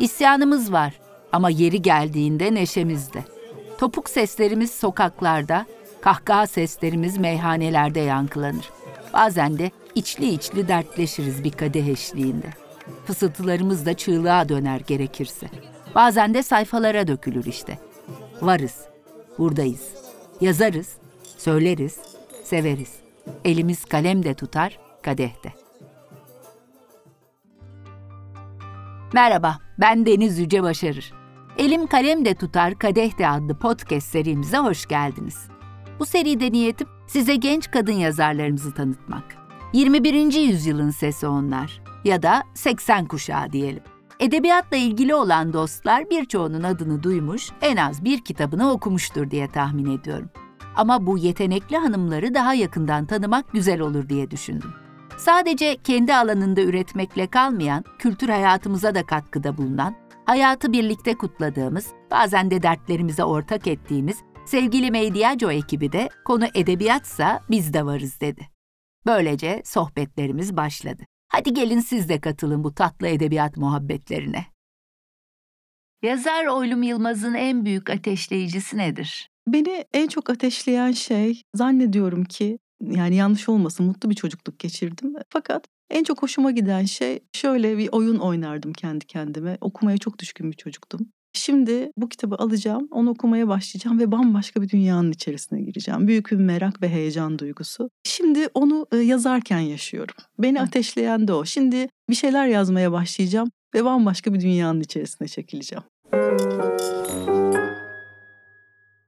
[0.00, 1.00] İsyanımız var
[1.32, 3.24] ama yeri geldiğinde neşemizde.
[3.78, 5.66] Topuk seslerimiz sokaklarda,
[6.00, 8.70] kahkaha seslerimiz meyhanelerde yankılanır.
[9.12, 12.46] Bazen de içli içli dertleşiriz bir kadeh eşliğinde.
[13.04, 15.46] Fısıltılarımız da çığlığa döner gerekirse.
[15.94, 17.78] Bazen de sayfalara dökülür işte.
[18.42, 18.80] Varız,
[19.38, 19.88] buradayız.
[20.40, 20.96] Yazarız,
[21.38, 21.98] söyleriz,
[22.44, 22.92] severiz.
[23.44, 25.52] Elimiz kalem de tutar, kadeh de.
[29.12, 31.12] Merhaba, ben Deniz Yüce Başarır.
[31.58, 35.48] Elim Kalem de Tutar Kadeh de adlı podcast serimize hoş geldiniz.
[35.98, 39.24] Bu seride niyetim size genç kadın yazarlarımızı tanıtmak.
[39.72, 40.34] 21.
[40.34, 43.82] yüzyılın sesi onlar ya da 80 kuşağı diyelim.
[44.20, 50.30] Edebiyatla ilgili olan dostlar birçoğunun adını duymuş, en az bir kitabını okumuştur diye tahmin ediyorum.
[50.76, 54.72] Ama bu yetenekli hanımları daha yakından tanımak güzel olur diye düşündüm.
[55.18, 62.62] Sadece kendi alanında üretmekle kalmayan, kültür hayatımıza da katkıda bulunan, hayatı birlikte kutladığımız, bazen de
[62.62, 68.48] dertlerimize ortak ettiğimiz sevgili Mediaco ekibi de konu edebiyatsa biz de varız dedi.
[69.06, 71.02] Böylece sohbetlerimiz başladı.
[71.28, 74.46] Hadi gelin siz de katılın bu tatlı edebiyat muhabbetlerine.
[76.02, 79.30] Yazar Oylum Yılmaz'ın en büyük ateşleyicisi nedir?
[79.48, 85.14] Beni en çok ateşleyen şey zannediyorum ki yani yanlış olmasın mutlu bir çocukluk geçirdim.
[85.28, 89.58] Fakat en çok hoşuma giden şey şöyle bir oyun oynardım kendi kendime.
[89.60, 91.08] Okumaya çok düşkün bir çocuktum.
[91.32, 96.08] Şimdi bu kitabı alacağım, onu okumaya başlayacağım ve bambaşka bir dünyanın içerisine gireceğim.
[96.08, 97.90] Büyük bir merak ve heyecan duygusu.
[98.04, 100.14] Şimdi onu yazarken yaşıyorum.
[100.38, 101.44] Beni ateşleyen de o.
[101.44, 105.84] Şimdi bir şeyler yazmaya başlayacağım ve bambaşka bir dünyanın içerisine çekileceğim.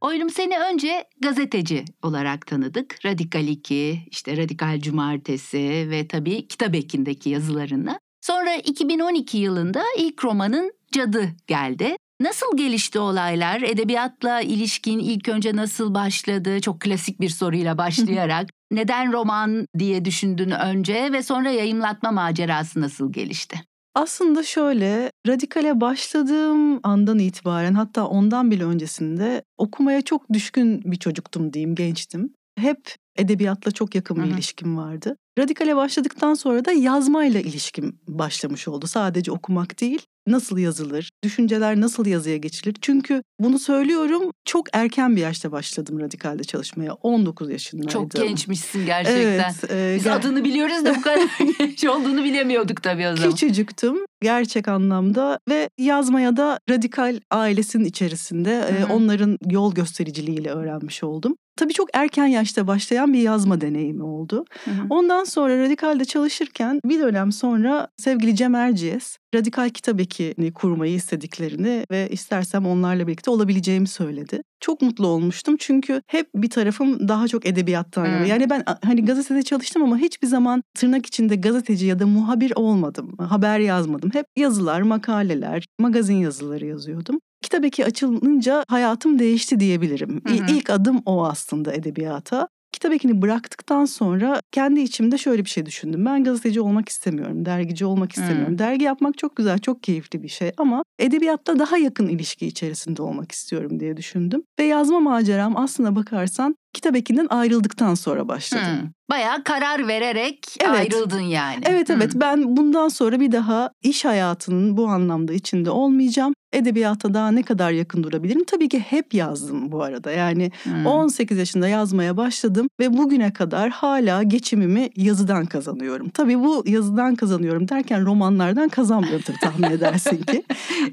[0.00, 3.04] Oylum seni önce gazeteci olarak tanıdık.
[3.04, 8.00] Radikal 2, işte Radikal Cumartesi ve tabii Kitap Ekin'deki yazılarını.
[8.20, 11.96] Sonra 2012 yılında ilk romanın Cadı geldi.
[12.20, 13.62] Nasıl gelişti olaylar?
[13.62, 16.60] Edebiyatla ilişkin ilk önce nasıl başladı?
[16.60, 18.48] Çok klasik bir soruyla başlayarak.
[18.70, 23.69] Neden roman diye düşündün önce ve sonra yayımlatma macerası nasıl gelişti?
[23.94, 31.52] Aslında şöyle, radikale başladığım andan itibaren hatta ondan bile öncesinde okumaya çok düşkün bir çocuktum
[31.52, 32.34] diyeyim, gençtim.
[32.58, 34.30] Hep edebiyatla çok yakın bir Hı-hı.
[34.30, 35.16] ilişkim vardı.
[35.38, 38.86] Radikale başladıktan sonra da yazmayla ilişkim başlamış oldu.
[38.86, 42.74] Sadece okumak değil, nasıl yazılır, düşünceler nasıl yazıya geçilir?
[42.80, 46.92] Çünkü bunu söylüyorum çok erken bir yaşta başladım radikalde çalışmaya.
[46.92, 47.90] 19 yaşındaydım.
[47.90, 49.22] Çok gençmişsin gerçekten.
[49.22, 51.20] Evet, e, Biz ger- adını biliyoruz da bu kadar
[51.58, 53.30] genç olduğunu bilemiyorduk tabii o zaman.
[53.30, 61.36] Küçücüktüm gerçek anlamda ve yazmaya da radikal ailesinin içerisinde e, onların yol göstericiliğiyle öğrenmiş oldum.
[61.56, 64.44] Tabii çok erken yaşta başlayan bir yazma deneyimi oldu.
[64.64, 64.86] Hı hı.
[64.90, 71.84] Ondan sonra Radikal'de çalışırken bir dönem sonra sevgili Cem Erciyes Radikal Kitap Eki'ni kurmayı istediklerini
[71.90, 74.42] ve istersem onlarla birlikte olabileceğimi söyledi.
[74.60, 78.18] Çok mutlu olmuştum çünkü hep bir tarafım daha çok edebiyattan yana.
[78.18, 78.26] Hmm.
[78.26, 83.16] Yani ben hani gazetede çalıştım ama hiçbir zaman tırnak içinde gazeteci ya da muhabir olmadım.
[83.18, 84.10] Haber yazmadım.
[84.12, 87.20] Hep yazılar, makaleler, magazin yazıları yazıyordum.
[87.42, 90.20] Kitap eki açılınca hayatım değişti diyebilirim.
[90.26, 90.52] Hı hı.
[90.52, 92.48] İlk adım o aslında edebiyata.
[92.72, 96.04] Kitap ekini bıraktıktan sonra kendi içimde şöyle bir şey düşündüm.
[96.04, 98.48] Ben gazeteci olmak istemiyorum, dergici olmak istemiyorum.
[98.48, 98.58] Hmm.
[98.58, 103.32] Dergi yapmak çok güzel, çok keyifli bir şey ama edebiyatta daha yakın ilişki içerisinde olmak
[103.32, 104.42] istiyorum diye düşündüm.
[104.58, 108.62] Ve yazma maceram aslına bakarsan kitap ekinden ayrıldıktan sonra başladı.
[108.80, 108.88] Hmm.
[109.10, 110.74] Bayağı karar vererek evet.
[110.74, 111.60] ayrıldın yani.
[111.66, 112.20] Evet evet hmm.
[112.20, 116.34] ben bundan sonra bir daha iş hayatının bu anlamda içinde olmayacağım.
[116.52, 118.44] Edebiyata daha ne kadar yakın durabilirim?
[118.44, 120.10] Tabii ki hep yazdım bu arada.
[120.10, 120.86] Yani hmm.
[120.86, 126.08] 18 yaşında yazmaya başladım ve bugüne kadar hala geçimimi yazıdan kazanıyorum.
[126.08, 130.42] Tabii bu yazıdan kazanıyorum derken romanlardan kazanmıyorum tabii tahmin edersin ki.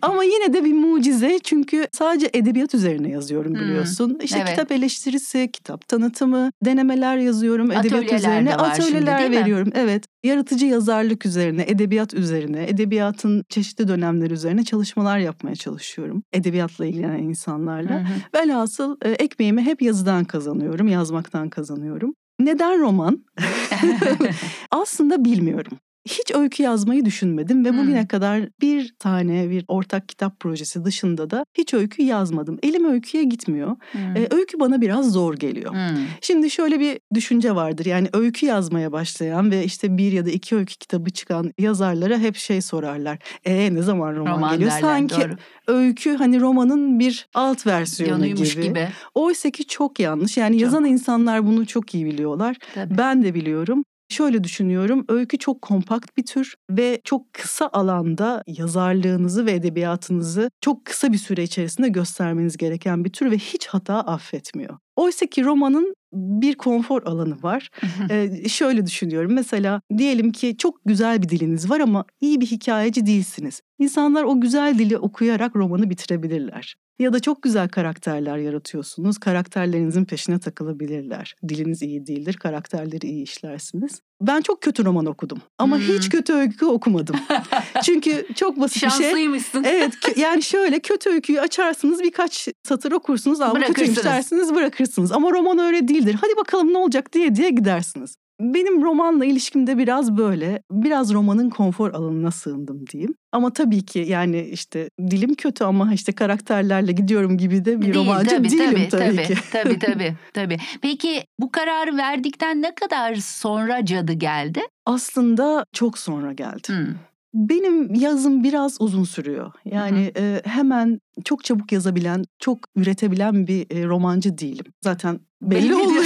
[0.02, 4.10] Ama yine de bir mucize çünkü sadece edebiyat üzerine yazıyorum biliyorsun.
[4.10, 4.22] Hmm.
[4.22, 4.50] İşte evet.
[4.50, 8.56] kitap eleştirisi, kitap tanıtımı, denemeler yazıyorum edebiyat Atölyeler üzerine.
[8.56, 9.72] Atölyeler şimdi, veriyorum.
[9.76, 10.06] Evet.
[10.24, 16.24] Yaratıcı yazarlık üzerine, edebiyat üzerine, edebiyatın çeşitli dönemleri üzerine çalışmalar yapmaya çalışıyorum.
[16.34, 17.96] Edebiyatla ilgilenen insanlarla.
[17.96, 18.14] Hı hı.
[18.36, 22.14] Velhasıl e, ekmeğimi hep yazıdan kazanıyorum, yazmaktan kazanıyorum.
[22.40, 23.26] Neden roman?
[24.72, 25.78] Aslında bilmiyorum
[26.08, 28.08] hiç öykü yazmayı düşünmedim ve bugüne hmm.
[28.08, 32.60] kadar bir tane bir ortak kitap projesi dışında da hiç öykü yazmadım.
[32.64, 33.76] Elim öyküye gitmiyor.
[33.92, 34.18] Hmm.
[34.18, 35.74] Ee, öykü bana biraz zor geliyor.
[35.74, 36.06] Hmm.
[36.22, 37.86] Şimdi şöyle bir düşünce vardır.
[37.86, 42.36] Yani öykü yazmaya başlayan ve işte bir ya da iki öykü kitabı çıkan yazarlara hep
[42.36, 43.20] şey sorarlar.
[43.46, 44.72] E ne zaman roman, roman geliyor?
[44.72, 45.36] Derler, Sanki doğru.
[45.78, 48.62] öykü hani romanın bir alt versiyonu gibi.
[48.62, 48.88] gibi.
[49.16, 50.38] Oysa ki çok yanlış.
[50.38, 50.62] Yani çok.
[50.62, 52.58] yazan insanlar bunu çok iyi biliyorlar.
[52.76, 52.98] Tabii.
[52.98, 53.84] Ben de biliyorum.
[54.10, 55.06] Şöyle düşünüyorum.
[55.10, 61.18] Öykü çok kompakt bir tür ve çok kısa alanda yazarlığınızı ve edebiyatınızı çok kısa bir
[61.18, 64.78] süre içerisinde göstermeniz gereken bir tür ve hiç hata affetmiyor.
[64.96, 67.70] Oysa ki romanın bir konfor alanı var.
[68.10, 69.34] ee, şöyle düşünüyorum.
[69.34, 73.62] Mesela diyelim ki çok güzel bir diliniz var ama iyi bir hikayeci değilsiniz.
[73.80, 76.76] İnsanlar o güzel dili okuyarak romanı bitirebilirler.
[77.00, 79.18] Ya da çok güzel karakterler yaratıyorsunuz.
[79.18, 81.36] Karakterlerinizin peşine takılabilirler.
[81.50, 84.02] Diliniz iyi değildir, karakterleri iyi işlersiniz.
[84.22, 85.84] Ben çok kötü roman okudum ama Hmm.
[85.84, 87.16] hiç kötü öykü okumadım.
[87.84, 89.06] Çünkü çok basit bir şey.
[89.06, 89.64] Şanslıymışsın.
[89.64, 94.04] Evet yani şöyle kötü öyküyü açarsınız birkaç satır okursunuz kötüymüş Bırakırsınız.
[94.06, 95.12] dersiniz bırakırsınız.
[95.12, 96.16] Ama roman öyle değildir.
[96.22, 98.16] Hadi bakalım ne olacak diye diye gidersiniz.
[98.40, 100.64] Benim romanla ilişkimde biraz böyle.
[100.72, 103.14] Biraz romanın konfor alanına sığındım diyeyim.
[103.32, 107.96] Ama tabii ki yani işte dilim kötü ama işte karakterlerle gidiyorum gibi de bir Değil,
[107.96, 109.36] romancı tabii, değilim tabii, tabii, tabii, ki.
[109.52, 110.58] tabii tabii tabii.
[110.82, 114.62] Peki bu kararı verdikten ne kadar sonra cadı geldi?
[114.86, 116.68] Aslında çok sonra geldi.
[116.68, 116.88] Hmm.
[117.34, 119.52] Benim yazım biraz uzun sürüyor.
[119.66, 124.66] Yani e, hemen çok çabuk yazabilen, çok üretebilen bir e, romancı değilim.
[124.84, 126.04] Zaten belli Belli oluyor.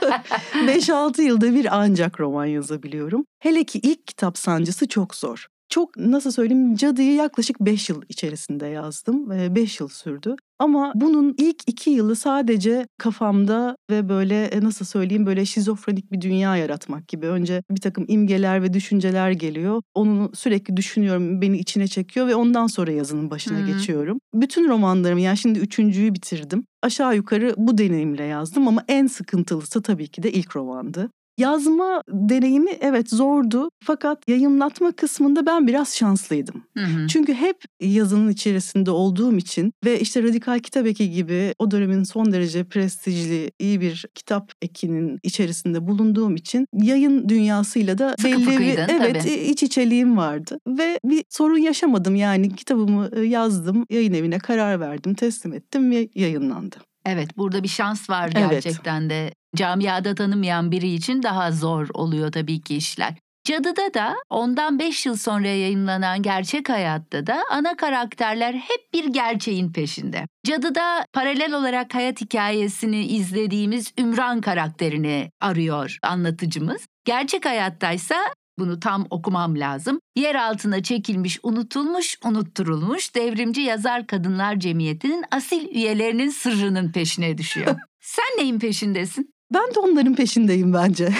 [0.00, 0.22] Diyorsun.
[0.54, 3.24] 5-6 yılda bir ancak roman yazabiliyorum.
[3.38, 5.46] Hele ki ilk kitap sancısı çok zor.
[5.72, 9.30] Çok nasıl söyleyeyim Cadı'yı yaklaşık 5 yıl içerisinde yazdım.
[9.30, 10.36] 5 yıl sürdü.
[10.58, 16.20] Ama bunun ilk iki yılı sadece kafamda ve böyle e, nasıl söyleyeyim böyle şizofrenik bir
[16.20, 17.26] dünya yaratmak gibi.
[17.26, 19.82] Önce bir takım imgeler ve düşünceler geliyor.
[19.94, 23.66] Onu sürekli düşünüyorum, beni içine çekiyor ve ondan sonra yazının başına hı.
[23.66, 24.18] geçiyorum.
[24.34, 26.64] Bütün romanlarımı yani şimdi üçüncüyü bitirdim.
[26.82, 31.10] Aşağı yukarı bu deneyimle yazdım ama en sıkıntılısı tabii ki de ilk romandı.
[31.42, 36.62] Yazma deneyimi evet zordu fakat yayımlatma kısmında ben biraz şanslıydım.
[36.76, 37.06] Hı hı.
[37.06, 42.32] Çünkü hep yazının içerisinde olduğum için ve işte Radikal Kitap Eki gibi o dönemin son
[42.32, 48.78] derece prestijli iyi bir kitap ekinin içerisinde bulunduğum için yayın dünyasıyla da Sıkı belli bir
[48.78, 49.34] evet tabii.
[49.34, 55.52] iç içeliğim vardı ve bir sorun yaşamadım yani kitabımı yazdım yayın evine karar verdim teslim
[55.52, 56.76] ettim ve yayınlandı.
[57.06, 58.50] Evet burada bir şans var Evet.
[58.50, 59.32] gerçekten de.
[59.56, 63.14] Camiada tanımayan biri için daha zor oluyor tabii ki işler.
[63.44, 69.72] Cadı'da da ondan 5 yıl sonra yayınlanan gerçek hayatta da ana karakterler hep bir gerçeğin
[69.72, 70.26] peşinde.
[70.46, 76.86] Cadı'da paralel olarak hayat hikayesini izlediğimiz Ümran karakterini arıyor anlatıcımız.
[77.04, 78.16] Gerçek hayattaysa
[78.58, 80.00] bunu tam okumam lazım.
[80.16, 87.76] Yer altına çekilmiş, unutulmuş, unutturulmuş devrimci yazar kadınlar cemiyetinin asil üyelerinin sırrının peşine düşüyor.
[88.00, 89.32] Sen neyin peşindesin?
[89.54, 91.08] Ben de onların peşindeyim bence.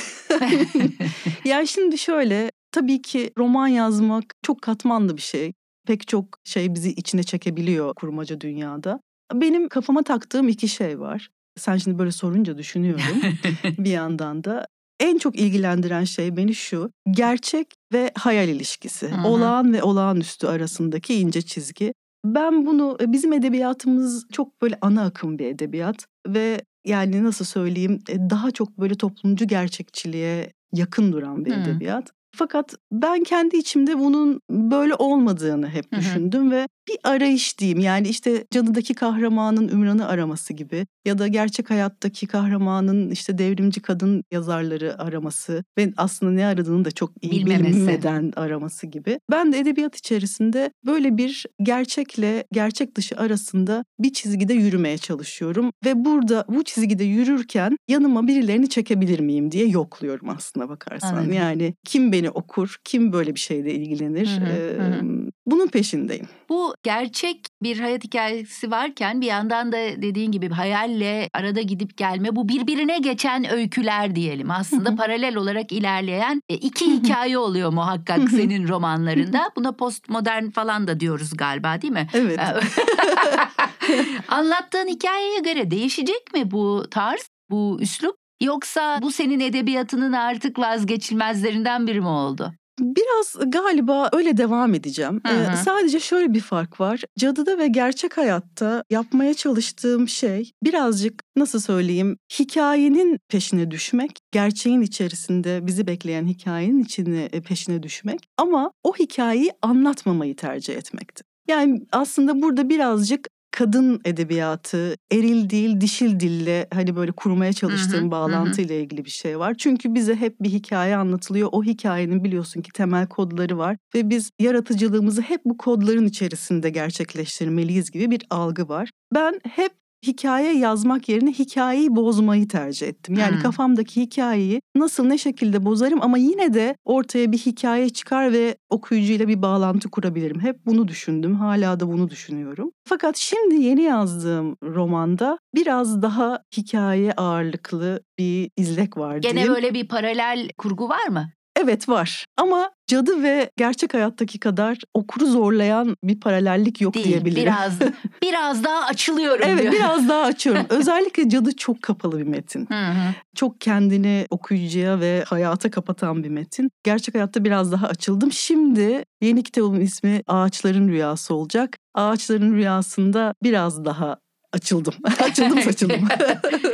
[1.44, 5.52] ya şimdi şöyle tabii ki roman yazmak çok katmanlı bir şey.
[5.86, 9.00] Pek çok şey bizi içine çekebiliyor kurmaca dünyada.
[9.34, 11.30] Benim kafama taktığım iki şey var.
[11.56, 13.22] Sen şimdi böyle sorunca düşünüyorum
[13.64, 14.66] bir yandan da.
[15.02, 16.90] En çok ilgilendiren şey beni şu.
[17.10, 19.08] Gerçek ve hayal ilişkisi.
[19.08, 19.28] Hı hı.
[19.28, 21.92] Olağan ve olağanüstü arasındaki ince çizgi.
[22.24, 27.98] Ben bunu e, bizim edebiyatımız çok böyle ana akım bir edebiyat ve yani nasıl söyleyeyim
[28.08, 31.60] e, daha çok böyle toplumcu gerçekçiliğe yakın duran bir Hı.
[31.60, 32.12] edebiyat.
[32.34, 37.80] Fakat ben kendi içimde bunun böyle olmadığını hep düşündüm ve bir arayış diyeyim.
[37.80, 44.24] Yani işte Cadı'daki kahramanın Ümran'ı araması gibi ya da gerçek hayattaki kahramanın işte devrimci kadın
[44.32, 47.76] yazarları araması ve aslında ne aradığını da çok iyi Bilmemesi.
[47.76, 49.18] bilmeden araması gibi.
[49.30, 56.04] Ben de edebiyat içerisinde böyle bir gerçekle gerçek dışı arasında bir çizgide yürümeye çalışıyorum ve
[56.04, 61.08] burada bu çizgide yürürken yanıma birilerini çekebilir miyim diye yokluyorum aslına bakarsan.
[61.16, 61.32] Anladım.
[61.32, 64.26] Yani kim beni okur, kim böyle bir şeyle ilgilenir?
[64.40, 65.02] Hı hı, Ee, hı hı.
[65.46, 66.26] bunun peşindeyim.
[66.48, 72.36] Bu gerçek bir hayat hikayesi varken bir yandan da dediğin gibi hayalle arada gidip gelme
[72.36, 74.50] bu birbirine geçen öyküler diyelim.
[74.50, 79.50] Aslında paralel olarak ilerleyen e, iki hikaye oluyor muhakkak senin romanlarında.
[79.56, 82.06] Buna postmodern falan da diyoruz galiba değil mi?
[82.14, 82.40] Evet.
[84.28, 88.16] Anlattığın hikayeye göre değişecek mi bu tarz, bu üslup?
[88.42, 92.52] Yoksa bu senin edebiyatının artık vazgeçilmezlerinden biri mi oldu?
[92.80, 95.20] Biraz galiba öyle devam edeceğim.
[95.26, 95.52] Hı hı.
[95.52, 97.00] Ee, sadece şöyle bir fark var.
[97.18, 104.10] Cadıda ve gerçek hayatta yapmaya çalıştığım şey birazcık nasıl söyleyeyim hikayenin peşine düşmek.
[104.32, 108.20] Gerçeğin içerisinde bizi bekleyen hikayenin içine e, peşine düşmek.
[108.36, 111.24] Ama o hikayeyi anlatmamayı tercih etmekti.
[111.48, 118.06] Yani aslında burada birazcık kadın edebiyatı, eril değil dişil dille hani böyle kurmaya çalıştığım Hı
[118.06, 119.54] hı, bağlantıyla ilgili bir şey var.
[119.58, 121.48] Çünkü bize hep bir hikaye anlatılıyor.
[121.52, 127.90] O hikayenin biliyorsun ki temel kodları var ve biz yaratıcılığımızı hep bu kodların içerisinde gerçekleştirmeliyiz
[127.90, 128.90] gibi bir algı var.
[129.14, 133.14] Ben hep hikaye yazmak yerine hikayeyi bozmayı tercih ettim.
[133.18, 133.42] Yani Hmm.
[133.42, 139.28] kafamdaki hikayeyi nasıl ne şekilde bozarım ama yine de ortaya bir hikaye çıkar ve okuyucuyla
[139.28, 140.40] bir bağlantı kurabilirim.
[140.40, 141.34] Hep bunu düşündüm.
[141.34, 142.70] Hala da bunu düşünüyorum.
[142.88, 149.54] Fakat şimdi yeni yazdığım romanda biraz daha hikaye ağırlıklı bir izlek var Gene diyeyim.
[149.54, 151.30] böyle bir paralel kurgu var mı?
[151.60, 157.06] Evet var ama cadı ve gerçek hayattaki kadar okuru zorlayan bir paralellik yok Değil.
[157.06, 157.42] diyebilirim.
[157.42, 157.72] Biraz
[158.22, 159.72] biraz daha açılıyorum Evet diyor.
[159.72, 160.66] biraz daha açıyorum.
[160.68, 162.66] Özellikle cadı çok kapalı bir metin.
[162.66, 163.14] Hı hı.
[163.36, 166.70] Çok kendini okuyucuya ve hayata kapatan bir metin.
[166.84, 168.32] Gerçek hayatta biraz daha açıldım.
[168.32, 171.76] Şimdi yeni kitabımın ismi Ağaçların Rüyası olacak.
[171.94, 174.16] Ağaçların Rüyası'nda biraz daha
[174.52, 174.94] açıldım.
[175.20, 176.08] açıldım saçıldım.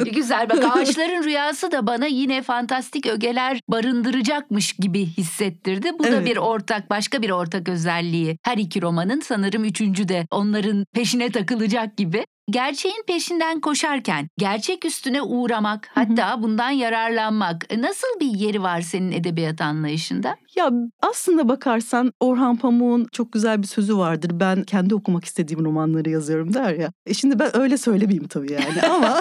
[0.13, 5.91] Güzel bak ağaçların rüyası da bana yine fantastik ögeler barındıracakmış gibi hissettirdi.
[5.99, 6.27] Bu da Evet.
[6.27, 8.39] bir ortak başka bir ortak özelliği.
[8.43, 12.25] Her iki romanın sanırım üçüncü de onların peşine takılacak gibi.
[12.51, 19.13] Gerçeğin peşinden koşarken gerçek üstüne uğramak hatta bundan yararlanmak e, nasıl bir yeri var senin
[19.13, 20.37] edebiyat anlayışında?
[20.57, 20.71] Ya
[21.03, 24.31] aslında bakarsan Orhan Pamuk'un çok güzel bir sözü vardır.
[24.35, 26.93] Ben kendi okumak istediğim romanları yazıyorum der ya.
[27.07, 29.21] E şimdi ben öyle söylemeyeyim tabii yani ama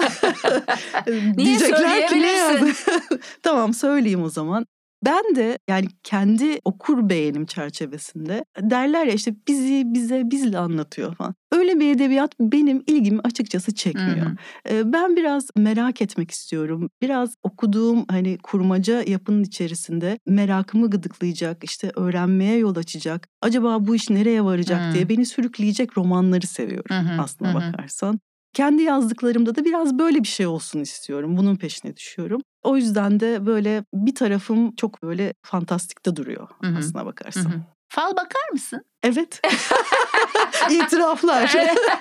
[1.36, 2.72] diyecekler ki ne yazdın?
[3.42, 4.66] tamam söyleyeyim o zaman.
[5.04, 11.34] Ben de yani kendi okur beğenim çerçevesinde derler ya işte bizi bize bizle anlatıyor falan.
[11.52, 14.26] Öyle bir edebiyat benim ilgimi açıkçası çekmiyor.
[14.26, 14.36] Hı hı.
[14.70, 16.90] Ee, Ben biraz merak etmek istiyorum.
[17.02, 23.28] Biraz okuduğum hani kurmaca yapının içerisinde merakımı gıdıklayacak, işte öğrenmeye yol açacak.
[23.42, 24.92] Acaba bu iş nereye varacak Hmm.
[24.94, 27.72] diye beni sürükleyecek romanları seviyorum Hı hı, aslına hı hı.
[27.72, 28.20] bakarsan.
[28.52, 31.36] Kendi yazdıklarımda da biraz böyle bir şey olsun istiyorum.
[31.36, 32.40] Bunun peşine düşüyorum.
[32.68, 36.78] O yüzden de böyle bir tarafım çok böyle fantastikte duruyor Hı hı.
[36.78, 37.50] aslına bakarsan.
[37.50, 37.60] hı.
[37.88, 38.84] Fal bakar mısın?
[39.02, 39.40] Evet.
[40.70, 41.56] İtiraflar.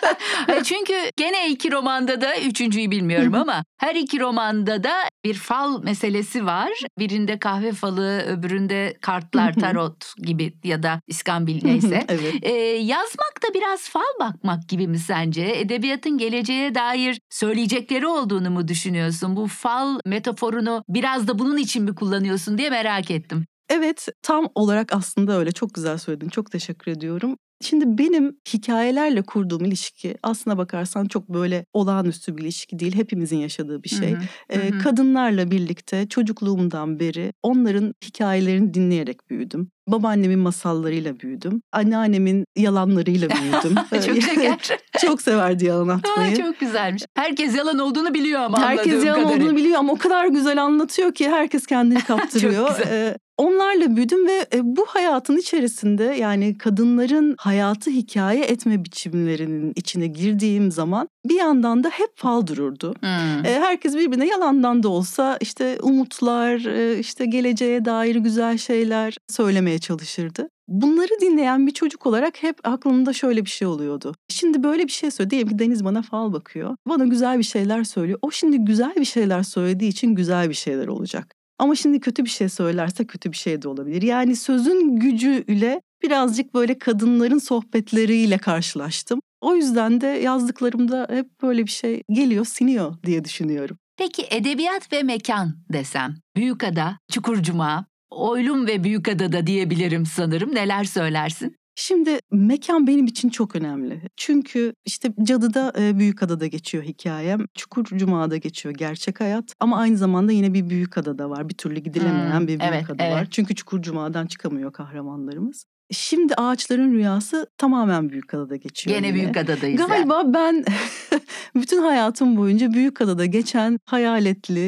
[0.64, 4.94] Çünkü gene iki romanda da üçüncüyü bilmiyorum ama her iki romanda da
[5.26, 6.70] bir fal meselesi var.
[7.00, 12.06] Birinde kahve falı, öbüründe kartlar, tarot gibi ya da iskambil neyse.
[12.10, 12.36] evet.
[12.42, 15.42] E, yazmak da biraz fal bakmak gibi mi sence?
[15.56, 19.36] Edebiyatın geleceğe dair söyleyecekleri olduğunu mu düşünüyorsun?
[19.36, 23.46] Bu fal metaforunu biraz da bunun için mi kullanıyorsun diye merak ettim.
[23.70, 25.52] Evet, tam olarak aslında öyle.
[25.52, 26.30] Çok güzel söyledin.
[26.30, 27.36] Çok teşekkür ediyorum.
[27.62, 32.96] Şimdi benim hikayelerle kurduğum ilişki aslına bakarsan çok böyle olağanüstü bir ilişki değil.
[32.96, 34.12] Hepimizin yaşadığı bir şey.
[34.12, 39.70] Hı hı, Ee, hı kadınlarla birlikte çocukluğumdan beri onların hikayelerini dinleyerek büyüdüm.
[39.88, 41.62] Babaannemin masallarıyla büyüdüm.
[41.72, 43.76] Anneannemin yalanlarıyla büyüdüm.
[44.06, 44.58] Çok şeker.
[45.02, 46.38] çok severdi yalan Aa, atmayı.
[46.38, 47.04] çok güzelmiş.
[47.16, 49.46] Herkes yalan olduğunu biliyor ama Herkes yalan kadarıyla.
[49.46, 52.68] olduğunu biliyor ama o kadar güzel anlatıyor ki herkes kendini kaptırıyor.
[52.68, 52.92] Çok güzel.
[52.92, 60.08] Ee, onlarla büyüdüm ve e, bu hayatın içerisinde yani kadınların hayatı hikaye etme biçimlerinin içine
[60.08, 62.94] girdiğim zaman bir yandan da hep fal dururdu.
[63.00, 63.46] Hmm.
[63.46, 69.80] Ee, herkes birbirine yalandan da olsa işte umutlar, e, işte geleceğe dair güzel şeyler söylemeye
[69.80, 70.50] çalışırdı.
[70.68, 74.16] Bunları dinleyen bir çocuk olarak hep aklımda şöyle bir şey oluyordu.
[74.30, 75.30] Şimdi böyle bir şey söylüyor.
[75.30, 76.76] Diyelim ki Deniz bana fal bakıyor.
[76.88, 78.20] Bana güzel bir şeyler söylüyor.
[78.22, 81.37] O şimdi güzel bir şeyler söylediği için güzel bir şeyler olacak.
[81.60, 84.02] Ama şimdi kötü bir şey söylerse kötü bir şey de olabilir.
[84.02, 89.20] Yani sözün gücüyle birazcık böyle kadınların sohbetleriyle karşılaştım.
[89.42, 93.78] O yüzden de yazdıklarımda hep böyle bir şey geliyor, siniyor diye düşünüyorum.
[93.98, 100.56] Peki edebiyat ve mekan desem, Büyükada, Çukurcuma, Oylum ve Büyükada'da diyebilirim sanırım.
[100.56, 101.56] Neler söylersin?
[101.80, 104.02] Şimdi mekan benim için çok önemli.
[104.18, 107.46] Çünkü işte Cadı'da Büyükada'da geçiyor hikayem.
[107.56, 109.44] Çukurcuma'da geçiyor gerçek hayat.
[109.60, 111.50] Ama aynı zamanda yine bir Büyükada'da var.
[111.50, 113.18] Bir türlü gidilemeyen Hmm, bir evet, Büyükada var.
[113.20, 113.28] evet.
[113.32, 115.66] Çünkü Çukurcuma'dan çıkamıyor kahramanlarımız.
[115.92, 118.98] Şimdi ağaçların rüyası tamamen Büyükada'da geçiyor.
[118.98, 119.16] Gene yine.
[119.18, 119.80] Büyükada'dayız.
[119.80, 119.90] yani.
[119.90, 120.66] Galiba ben
[121.56, 124.60] bütün hayatım boyunca Büyükada'da geçen hayaletli,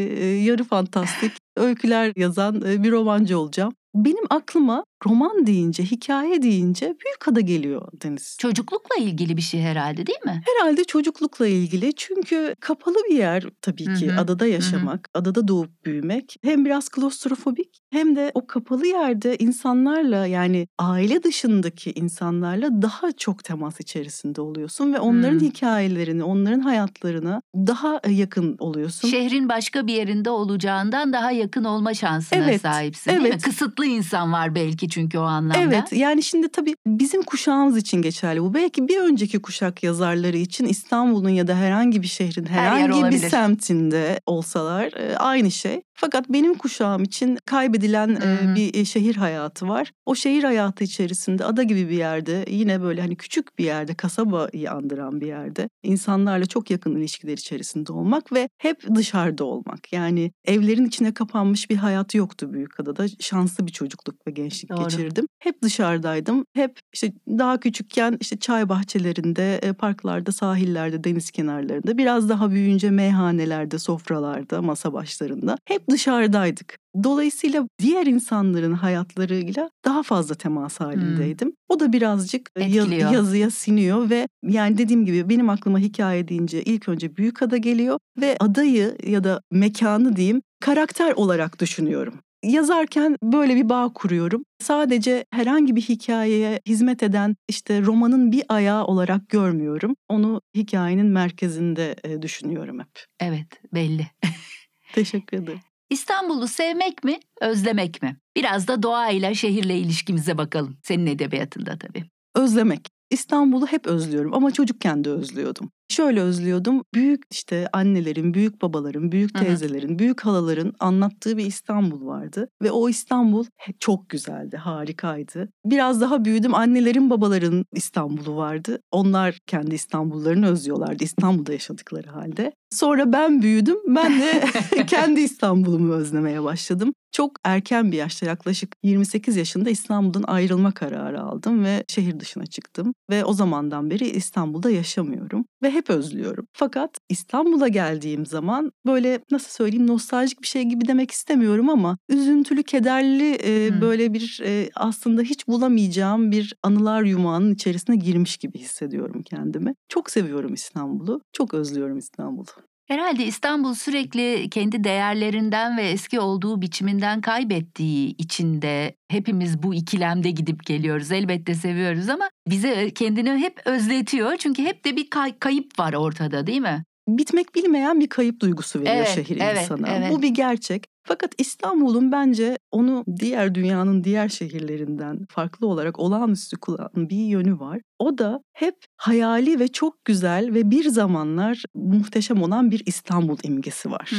[0.45, 3.73] yarı fantastik öyküler yazan bir romancı olacağım.
[3.95, 8.35] Benim aklıma roman deyince, hikaye deyince Büyükada geliyor Deniz.
[8.39, 10.41] Çocuklukla ilgili bir şey herhalde değil mi?
[10.45, 15.85] Herhalde çocuklukla ilgili çünkü kapalı bir yer tabii ki Hı hı, adada yaşamak, adada doğup
[15.85, 23.11] büyümek hem biraz klostrofobik hem de o kapalı yerde insanlarla yani aile dışındaki insanlarla daha
[23.11, 25.47] çok temas içerisinde oluyorsun ve onların Hmm.
[25.47, 29.07] hikayelerini, onların hayatlarına daha yakın oluyorsun.
[29.07, 33.27] Şehrin başka bir yerinde olacağından daha yakın olma şansına Evet, sahipsin değil mi?
[33.29, 33.41] evet.
[33.41, 35.57] Kısıtlı insan var belki çünkü o anlamda.
[35.57, 38.53] Evet yani şimdi tabii bizim kuşağımız için geçerli bu.
[38.53, 42.93] Belki bir önceki kuşak yazarları için İstanbul'un ya da herhangi bir şehrin Her herhangi bir
[42.93, 43.29] olabilir.
[43.29, 45.81] semtinde olsalar e, aynı şey.
[46.01, 48.51] Fakat benim kuşağım için kaybedilen hı.
[48.51, 49.91] e, bir şehir hayatı var.
[50.05, 54.71] O şehir hayatı içerisinde ada gibi bir yerde yine böyle hani küçük bir yerde kasabayı
[54.71, 59.93] andıran bir yerde insanlarla çok yakın ilişkiler içerisinde olmak ve hep dışarıda olmak.
[59.93, 63.05] Yani evlerin içine kapanmış bir hayatı yoktu Büyükada'da.
[63.19, 64.83] Şanslı bir çocukluk ve gençlik Doğru.
[64.83, 65.27] geçirdim.
[65.39, 66.45] Hep dışarıdaydım.
[66.53, 73.79] Hep işte daha küçükken işte çay bahçelerinde, parklarda, sahillerde, deniz kenarlarında, biraz daha büyüyünce meyhanelerde,
[73.79, 76.77] sofralarda, masa başlarında hep dışarıdaydık.
[77.03, 81.53] Dolayısıyla diğer insanların hayatlarıyla daha fazla temas halindeydim.
[81.69, 86.63] O da birazcık e, yaz- yazıya siniyor ve yani dediğim gibi benim aklıma hikaye deyince
[86.63, 92.19] ilk önce Büyükada geliyor ve adayı ya da mekanı diyeyim karakter olarak düşünüyorum.
[92.43, 94.43] Yazarken böyle bir bağ kuruyorum.
[94.63, 99.95] Sadece herhangi bir hikayeye hizmet eden işte romanın bir ayağı olarak görmüyorum.
[100.09, 103.05] Onu hikayenin merkezinde e, düşünüyorum hep.
[103.19, 104.07] Evet, belli.
[104.93, 105.59] Teşekkür ederim.
[105.89, 108.17] İstanbul'u sevmek mi, özlemek mi?
[108.35, 110.77] Biraz da doğayla, şehirle ilişkimize bakalım.
[110.83, 112.03] Senin edebiyatında tabii.
[112.35, 112.98] Özlemek.
[113.09, 115.71] İstanbul'u hep özlüyorum ama çocukken de özlüyordum.
[115.91, 116.83] Şöyle özlüyordum.
[116.93, 122.49] Büyük işte annelerin, büyük babaların, büyük teyzelerin, büyük halaların anlattığı bir İstanbul vardı.
[122.63, 123.45] Ve o İstanbul
[123.79, 125.49] çok güzeldi, harikaydı.
[125.65, 126.55] Biraz daha büyüdüm.
[126.55, 128.79] Annelerin, babaların İstanbul'u vardı.
[128.91, 132.51] Onlar kendi İstanbullarını özlüyorlardı İstanbul'da yaşadıkları halde.
[132.71, 133.77] Sonra ben büyüdüm.
[133.87, 134.43] Ben de
[134.87, 136.93] kendi İstanbul'umu özlemeye başladım.
[137.11, 142.93] Çok erken bir yaşta yaklaşık 28 yaşında İstanbul'dan ayrılma kararı aldım ve şehir dışına çıktım.
[143.09, 146.45] Ve o zamandan beri İstanbul'da yaşamıyorum ve hep özlüyorum.
[146.53, 152.63] Fakat İstanbul'a geldiğim zaman böyle nasıl söyleyeyim nostaljik bir şey gibi demek istemiyorum ama üzüntülü,
[152.63, 153.81] kederli e, Hmm.
[153.81, 159.73] böyle bir e, aslında hiç bulamayacağım bir anılar yumağının içerisine girmiş gibi hissediyorum kendimi.
[159.89, 162.68] Çok seviyorum İstanbul'u, çok özlüyorum İstanbul'u.
[162.89, 170.65] Herhalde İstanbul sürekli kendi değerlerinden ve eski olduğu biçiminden kaybettiği içinde hepimiz bu ikilemde gidip
[170.65, 171.11] geliyoruz.
[171.11, 174.35] Elbette seviyoruz ama bize kendini hep özletiyor.
[174.37, 176.83] Çünkü hep de bir kay- kayıp var ortada değil mi?
[177.07, 179.87] bitmek bilmeyen bir kayıp duygusu veriyor Evet, şehir evet, insana.
[179.87, 180.11] evet.
[180.11, 180.83] Bu bir gerçek.
[181.09, 187.81] Fakat İstanbul'un bence onu diğer dünyanın diğer şehirlerinden farklı olarak olağanüstü kılan bir yönü var.
[187.99, 193.91] O da hep hayali ve çok güzel ve bir zamanlar muhteşem olan bir İstanbul imgesi
[193.91, 194.11] var.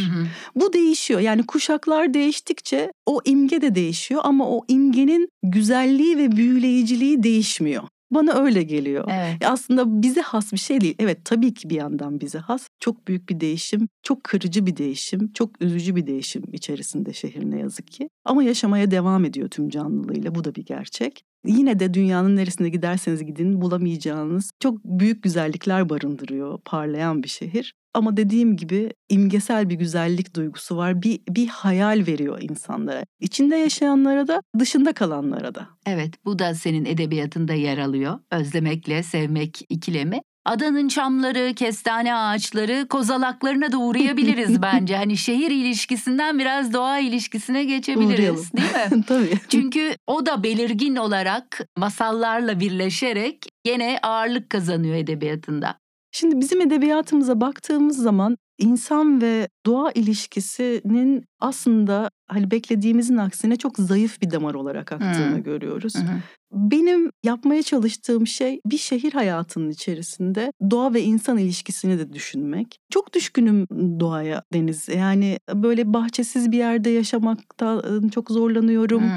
[0.55, 1.21] Bu değişiyor.
[1.21, 7.83] Yani kuşaklar değiştikçe o imge de değişiyor ama o imgenin güzelliği ve büyüleyiciliği değişmiyor.
[8.11, 9.05] Bana öyle geliyor.
[9.13, 9.43] Evet.
[9.43, 10.95] E Aslında bize has bir şey değil.
[10.99, 12.69] Evet tabii ki bir yandan bize has.
[12.81, 17.59] Çok büyük bir değişim, çok kırıcı bir değişim, çok üzücü bir değişim içerisinde şehir ne
[17.59, 18.09] yazık ki.
[18.25, 20.35] Ama yaşamaya devam ediyor tüm canlılığıyla.
[20.35, 21.25] Bu da bir gerçek.
[21.47, 27.75] Yine de dünyanın neresine giderseniz gidin bulamayacağınız çok büyük güzellikler barındırıyor parlayan bir şehir.
[27.95, 31.03] Ama dediğim gibi imgesel bir güzellik duygusu var.
[31.03, 33.05] Bir, bir hayal veriyor insanlara.
[33.21, 35.69] İçinde yaşayanlara da dışında kalanlara da.
[35.87, 38.19] Evet, bu da senin edebiyatında yer alıyor.
[38.31, 40.21] Özlemekle sevmek ikilemi.
[40.51, 44.97] Adanın çamları, kestane ağaçları, kozalaklarına da uğrayabiliriz bence.
[44.97, 48.47] Hani şehir ilişkisinden biraz doğa ilişkisine geçebiliriz, Uğrayalım.
[48.57, 49.05] değil mi?
[49.09, 49.39] Tabii.
[49.49, 55.79] Çünkü o da belirgin olarak masallarla birleşerek gene ağırlık kazanıyor edebiyatında.
[56.13, 64.23] Şimdi bizim edebiyatımıza baktığımız zaman insan ve doğa ilişkisinin aslında hani beklediğimizin aksine çok zayıf
[64.23, 65.43] bir damar olarak aktığını Hmm.
[65.43, 65.95] görüyoruz.
[65.95, 66.21] Hı.
[66.53, 72.79] Benim yapmaya çalıştığım şey bir şehir hayatının içerisinde doğa ve insan ilişkisini de düşünmek.
[72.91, 73.67] Çok düşkünüm
[74.01, 74.89] doğaya Deniz.
[74.89, 77.83] Yani böyle bahçesiz bir yerde yaşamakta
[78.15, 79.03] çok zorlanıyorum.
[79.03, 79.11] Hmm.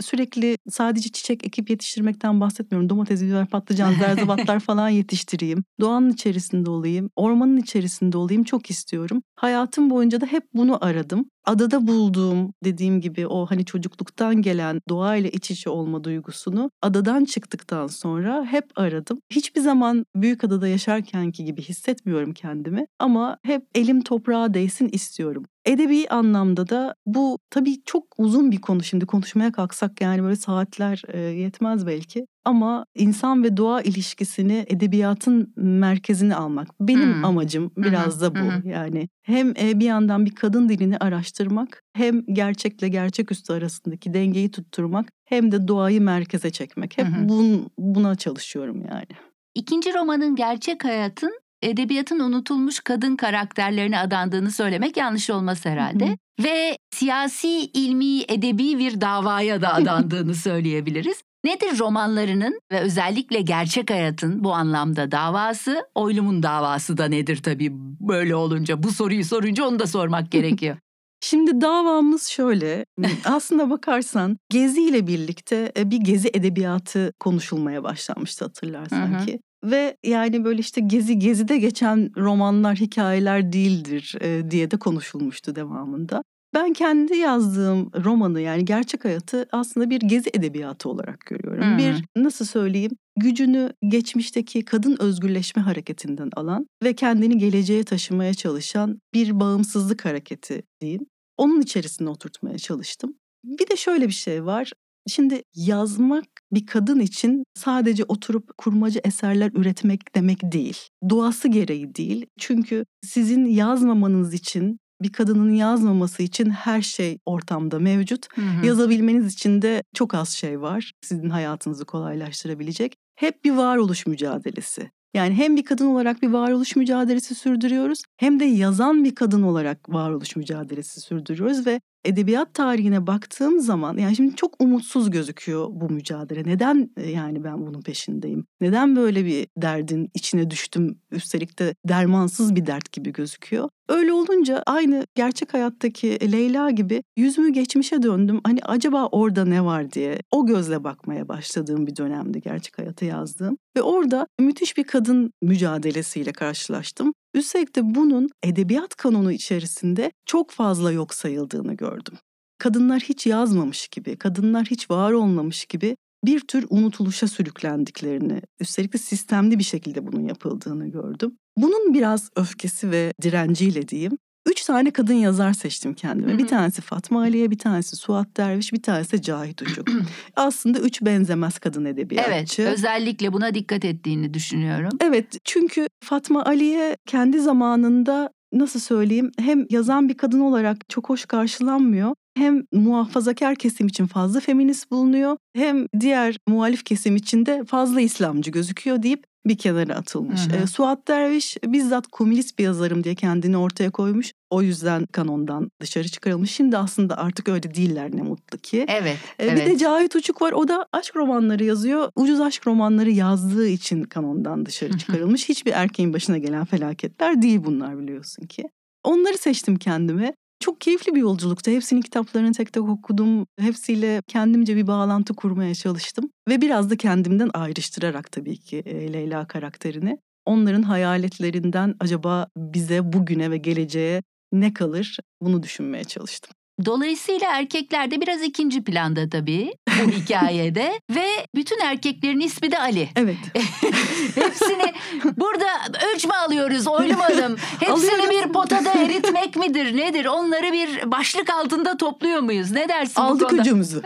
[0.00, 2.88] Sürekli sadece çiçek ekip yetiştirmekten bahsetmiyorum.
[2.88, 5.64] Domates, biber, patlıcan, zerzevatlar falan yetiştireyim.
[5.80, 9.22] Doğanın içerisinde olayım, ormanın içerisinde olayım çok istiyorum.
[9.36, 11.24] Hayatım boyunca da hep bunu aradım.
[11.48, 17.86] Adada bulduğum dediğim gibi o hani çocukluktan gelen doğayla iç içe olma duygusunu adadan çıktıktan
[17.86, 19.20] sonra hep aradım.
[19.30, 25.44] Hiçbir zaman büyük adada yaşarkenki gibi hissetmiyorum kendimi ama hep elim toprağa değsin istiyorum.
[25.64, 31.02] Edebi anlamda da bu tabii çok uzun bir konu şimdi konuşmaya kalksak yani böyle saatler
[31.34, 32.26] yetmez belki.
[32.48, 36.68] Ama insan ve doğa ilişkisini edebiyatın merkezine almak.
[36.80, 37.24] Benim Hmm.
[37.24, 38.68] amacım biraz da bu.
[38.68, 45.08] Yani hem e, bir yandan bir kadın dilini araştırmak, hem gerçekle gerçeküstü arasındaki dengeyi tutturmak,
[45.24, 46.98] hem de doğayı merkeze çekmek.
[46.98, 47.28] Hep hı.
[47.28, 49.18] bun, buna çalışıyorum yani.
[49.54, 56.06] İkinci romanın gerçek hayatın edebiyatın unutulmuş kadın karakterlerine adandığını söylemek yanlış olmaz herhalde.
[56.06, 56.44] Hı hı.
[56.44, 61.22] Ve siyasi, ilmi, edebi bir davaya da adandığını söyleyebiliriz.
[61.44, 65.86] Nedir romanlarının ve özellikle gerçek hayatın bu anlamda davası?
[65.94, 68.82] Oylumun davası da nedir tabii böyle olunca?
[68.82, 70.76] Bu soruyu sorunca onu da sormak gerekiyor.
[71.20, 72.84] Şimdi davamız şöyle.
[73.24, 79.40] Aslında bakarsan Gezi ile birlikte e, bir Gezi edebiyatı konuşulmaya başlanmıştı hatırlarsan ki.
[79.64, 86.22] Ve yani böyle işte Gezi Gezi'de geçen romanlar, hikayeler değildir e, diye de konuşulmuştu devamında.
[86.54, 91.74] Ben kendi yazdığım romanı yani gerçek hayatı aslında bir gezi edebiyatı olarak görüyorum.
[91.74, 91.78] Hı.
[91.78, 99.40] Bir nasıl söyleyeyim gücünü geçmişteki kadın özgürleşme hareketinden alan ve kendini geleceğe taşımaya çalışan bir
[99.40, 101.06] bağımsızlık hareketi diyeyim.
[101.36, 103.14] Onun içerisine oturtmaya çalıştım.
[103.44, 104.72] Bir de şöyle bir şey var.
[105.08, 110.78] Şimdi yazmak bir kadın için sadece oturup kurmaca eserler üretmek demek değil.
[111.10, 112.26] Doğası gereği değil.
[112.38, 118.26] Çünkü sizin yazmamanız için bir kadının yazmaması için her şey ortamda mevcut.
[118.36, 118.66] Hı hı.
[118.66, 122.96] Yazabilmeniz için de çok az şey var sizin hayatınızı kolaylaştırabilecek.
[123.14, 124.90] Hep bir varoluş mücadelesi.
[125.14, 129.88] Yani hem bir kadın olarak bir varoluş mücadelesi sürdürüyoruz hem de yazan bir kadın olarak
[129.88, 136.42] varoluş mücadelesi sürdürüyoruz ve edebiyat tarihine baktığım zaman yani şimdi çok umutsuz gözüküyor bu mücadele.
[136.46, 138.44] Neden e, yani ben bunun peşindeyim?
[138.60, 140.98] Neden böyle bir derdin içine düştüm?
[141.10, 143.68] Üstelik de dermansız bir dert gibi gözüküyor.
[143.88, 148.40] Öyle olunca aynı gerçek hayattaki Leyla gibi yüzümü geçmişe döndüm.
[148.44, 153.56] Hani acaba orada ne var diye o gözle bakmaya başladığım bir dönemdi gerçek hayata yazdığım.
[153.76, 157.12] Ve orada müthiş bir kadın mücadelesiyle karşılaştım.
[157.34, 162.14] Üstelik de bunun edebiyat kanonu içerisinde çok fazla yok sayıldığını gördüm.
[162.58, 168.98] Kadınlar hiç yazmamış gibi, kadınlar hiç var olmamış gibi bir tür unutuluşa sürüklendiklerini, üstelik de
[168.98, 171.36] sistemli bir şekilde bunun yapıldığını gördüm.
[171.56, 174.18] Bunun biraz öfkesi ve direnciyle diyeyim.
[174.50, 176.30] Üç tane kadın yazar seçtim kendime.
[176.32, 176.38] Hı hı.
[176.38, 179.88] Bir tanesi Fatma Aliye, bir tanesi Suat Derviş, bir tanesi de Cahit Uçuk.
[180.36, 182.62] Aslında üç benzemez kadın edebiyatçı.
[182.62, 184.90] Evet, özellikle buna dikkat ettiğini düşünüyorum.
[185.00, 191.24] Evet çünkü Fatma Aliye kendi zamanında nasıl söyleyeyim hem yazan bir kadın olarak çok hoş
[191.24, 198.00] karşılanmıyor hem muhafazakar kesim için fazla feminist bulunuyor hem diğer muhalif kesim için de fazla
[198.00, 200.40] İslamcı gözüküyor deyip bir kenara atılmış.
[200.46, 200.62] Hı hı.
[200.62, 204.32] Ee, Suat Derviş bizzat komünist bir yazarım diye kendini ortaya koymuş.
[204.50, 206.50] O yüzden kanondan dışarı çıkarılmış.
[206.50, 208.86] Şimdi aslında artık öyle değiller ne mutlu ki.
[208.88, 209.66] Evet, Ee, evet.
[209.66, 210.52] Bir de Cahit Uçuk var.
[210.52, 212.08] O da aşk romanları yazıyor.
[212.16, 215.48] Ucuz aşk romanları yazdığı için kanondan dışarı çıkarılmış.
[215.48, 218.62] Hiçbir erkeğin başına gelen felaketler değil bunlar biliyorsun ki.
[219.04, 220.34] Onları seçtim kendime.
[220.60, 221.70] Çok keyifli bir yolculuktu.
[221.70, 223.46] Hepsinin kitaplarını tek tek okudum.
[223.60, 226.30] Hepsiyle kendimce bir bağlantı kurmaya çalıştım.
[226.48, 230.18] Ve biraz da kendimden ayrıştırarak tabii ki Leyla karakterini.
[230.46, 236.57] Onların hayaletlerinden acaba bize bugüne ve geleceğe ne kalır bunu düşünmeye çalıştım.
[236.84, 243.08] Dolayısıyla erkekler de biraz ikinci planda tabii bu hikayede ve bütün erkeklerin ismi de Ali.
[243.16, 243.36] Evet.
[244.34, 244.92] Hepsini
[245.36, 245.66] burada
[246.14, 247.56] ölçme alıyoruz oylamadım.
[247.80, 248.30] Hepsini Alıyoruz.
[248.48, 250.24] bir potada eritmek midir nedir?
[250.26, 252.70] Onları bir başlık altında topluyor muyuz?
[252.70, 253.62] Ne dersin bu Aldık konuda?
[253.62, 254.02] öcümüzü.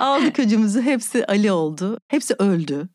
[0.00, 0.82] Aldık öcümüzü.
[0.82, 1.98] Hepsi Ali oldu.
[2.08, 2.88] Hepsi öldü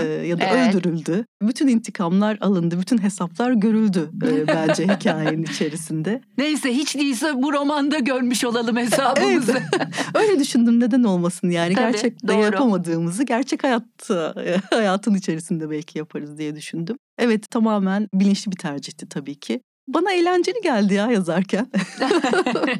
[0.00, 0.74] E, ya da Evet.
[0.74, 1.24] öldürüldü.
[1.42, 2.80] Bütün intikamlar alındı.
[2.80, 6.20] Bütün hesaplar görüldü e, bence hikayenin içerisinde.
[6.38, 9.58] Neyse hiç değilse bu romanda görmüş olalım hesabımızı.
[10.14, 11.74] Öyle düşündüm neden olmasın yani.
[11.74, 12.40] Tabii, Gerçekte doğru.
[12.42, 14.34] yapamadığımızı gerçek hayatta,
[14.70, 16.96] hayatın içerisinde belki yaparız diye düşündüm.
[17.18, 19.60] Evet tamamen bilinçli bir tercihti tabii ki.
[19.88, 21.66] Bana eğlenceli geldi ya yazarken.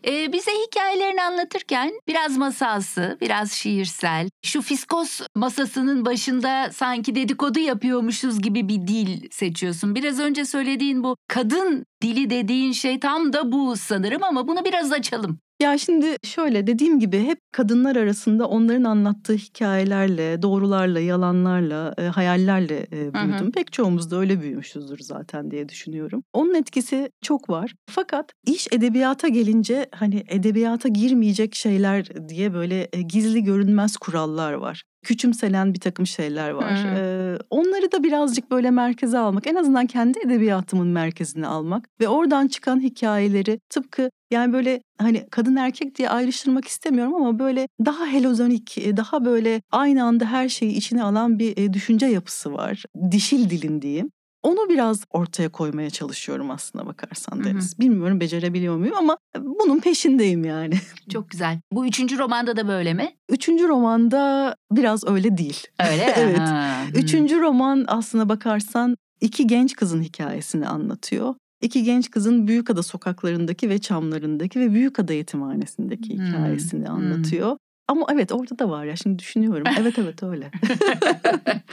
[0.05, 8.41] Ee, bize hikayelerini anlatırken biraz masalsı, biraz şiirsel, şu fiskos masasının başında sanki dedikodu yapıyormuşuz
[8.41, 9.95] gibi bir dil seçiyorsun.
[9.95, 14.91] Biraz önce söylediğin bu kadın dili dediğin şey tam da bu sanırım ama bunu biraz
[14.91, 15.39] açalım.
[15.61, 22.87] Ya şimdi şöyle dediğim gibi hep kadınlar arasında onların anlattığı hikayelerle, doğrularla, yalanlarla, e, hayallerle
[22.91, 23.51] e, büyüdüm.
[23.51, 26.23] Pek çoğumuz da öyle büyümüşüzdür zaten diye düşünüyorum.
[26.33, 27.73] Onun etkisi çok var.
[27.89, 34.83] Fakat iş edebiyata gelince hani edebiyata girmeyecek şeyler diye böyle e, gizli görünmez kurallar var.
[35.07, 36.83] Küçümsenen bir takım şeyler var.
[36.83, 36.87] Hı.
[36.99, 42.47] Ee, onları da birazcık böyle merkeze almak, en azından kendi edebiyatımın merkezine almak ve oradan
[42.47, 48.77] çıkan hikayeleri tıpkı yani böyle hani kadın erkek diye ayrıştırmak istemiyorum ama böyle daha helozonik,
[48.97, 52.83] daha böyle aynı anda her şeyi içine alan bir düşünce yapısı var.
[53.11, 54.11] Dişil dilin diyeyim.
[54.47, 57.43] Onu biraz ortaya koymaya çalışıyorum aslına bakarsan.
[57.43, 57.79] Deniz.
[57.79, 60.73] Bilmiyorum becerebiliyor muyum ama bunun peşindeyim yani.
[61.13, 61.59] Çok güzel.
[61.71, 63.15] Bu üçüncü romanda da böyle mi?
[63.29, 65.67] Üçüncü romanda biraz öyle değil.
[65.91, 66.13] Öyle?
[66.17, 66.39] Evet.
[66.39, 66.83] Ha.
[66.95, 71.35] Üçüncü roman aslına bakarsan iki genç kızın hikayesini anlatıyor.
[71.61, 76.95] İki genç kızın Büyükada sokaklarındaki ve çamlarındaki ve Büyükada yetimhanesindeki Hmm, hikayesini hmm.
[76.95, 77.57] anlatıyor.
[77.87, 79.67] Ama evet orada da var ya şimdi düşünüyorum.
[79.79, 80.51] Evet evet öyle.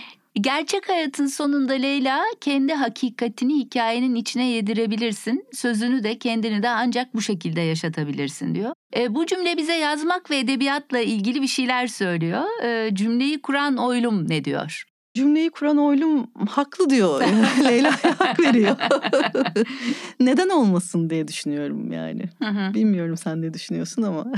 [0.40, 5.44] Gerçek hayatın sonunda Leyla kendi hakikatini hikayenin içine yedirebilirsin.
[5.52, 8.72] Sözünü de kendini de ancak bu şekilde yaşatabilirsin diyor.
[8.96, 12.64] E, bu cümle bize yazmak ve edebiyatla ilgili bir şeyler söylüyor.
[12.64, 14.84] E, cümleyi kuran oylum ne diyor?
[15.16, 17.22] Cümleyi kuran oylum haklı diyor.
[17.64, 18.76] Leyla hak veriyor.
[20.20, 22.22] Neden olmasın diye düşünüyorum yani.
[22.42, 22.74] Hı hı.
[22.74, 24.26] Bilmiyorum sen ne düşünüyorsun ama.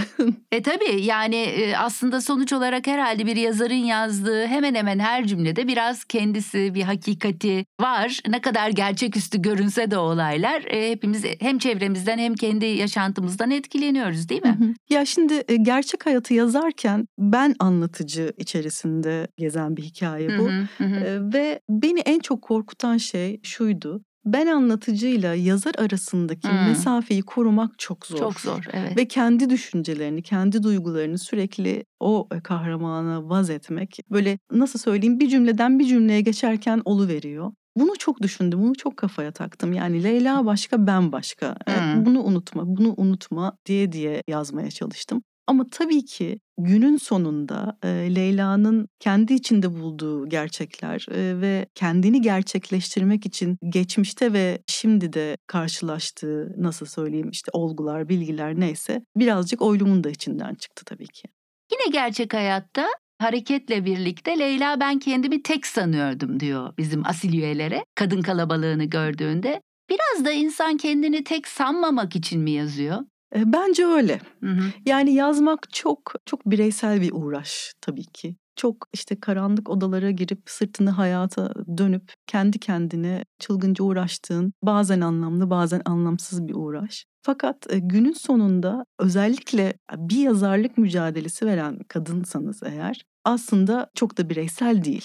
[0.53, 5.69] E tabii yani e, aslında sonuç olarak herhalde bir yazarın yazdığı hemen hemen her cümlede
[5.69, 8.21] biraz kendisi bir hakikati var.
[8.29, 14.43] Ne kadar gerçeküstü görünse de olaylar e, hepimiz hem çevremizden hem kendi yaşantımızdan etkileniyoruz değil
[14.43, 14.75] mi?
[14.91, 20.49] ya şimdi e, gerçek hayatı yazarken ben anlatıcı içerisinde gezen bir hikaye bu.
[20.49, 21.33] Hı hı, hı hı.
[21.33, 24.03] Ve beni en çok korkutan şey şuydu.
[24.25, 26.69] Ben anlatıcıyla yazar arasındaki Hmm.
[26.69, 28.19] mesafeyi korumak çok zor.
[28.19, 28.97] Çok zor evet.
[28.97, 35.29] Ve kendi düşüncelerini, kendi duygularını sürekli o e, kahramana vaz etmek böyle nasıl söyleyeyim bir
[35.29, 37.53] cümleden bir cümleye geçerken veriyor.
[37.77, 39.73] Bunu çok düşündüm, bunu çok kafaya taktım.
[39.73, 41.57] Yani Leyla başka, ben başka.
[41.67, 42.07] Hmm.
[42.07, 45.23] Bunu unutma, bunu unutma diye diye yazmaya çalıştım.
[45.49, 53.27] Ama tabii ki günün sonunda e, Leyla'nın kendi içinde bulduğu gerçekler e, ve kendini gerçekleştirmek
[53.27, 60.11] için geçmişte ve şimdi de karşılaştığı nasıl söyleyeyim işte olgular, bilgiler neyse birazcık oylumun da
[60.11, 61.29] içinden çıktı tabii ki.
[61.73, 62.87] Yine gerçek hayatta
[63.19, 69.61] hareketle birlikte Leyla ben kendimi tek sanıyordum diyor bizim asil üyelere kadın kalabalığını gördüğünde.
[69.91, 72.99] Biraz da insan kendini tek sanmamak için mi yazıyor?
[73.35, 74.21] Bence öyle.
[74.41, 74.62] Hı hı.
[74.87, 78.37] Yani yazmak çok çok bireysel bir uğraş tabii ki.
[78.57, 85.83] Çok işte karanlık odalara girip sırtını hayata dönüp kendi kendine çılgınca uğraştığın bazen anlamlı bazen
[85.85, 87.05] anlamsız bir uğraş.
[87.23, 95.05] Fakat günün sonunda özellikle bir yazarlık mücadelesi veren kadınsanız eğer aslında çok da bireysel değil.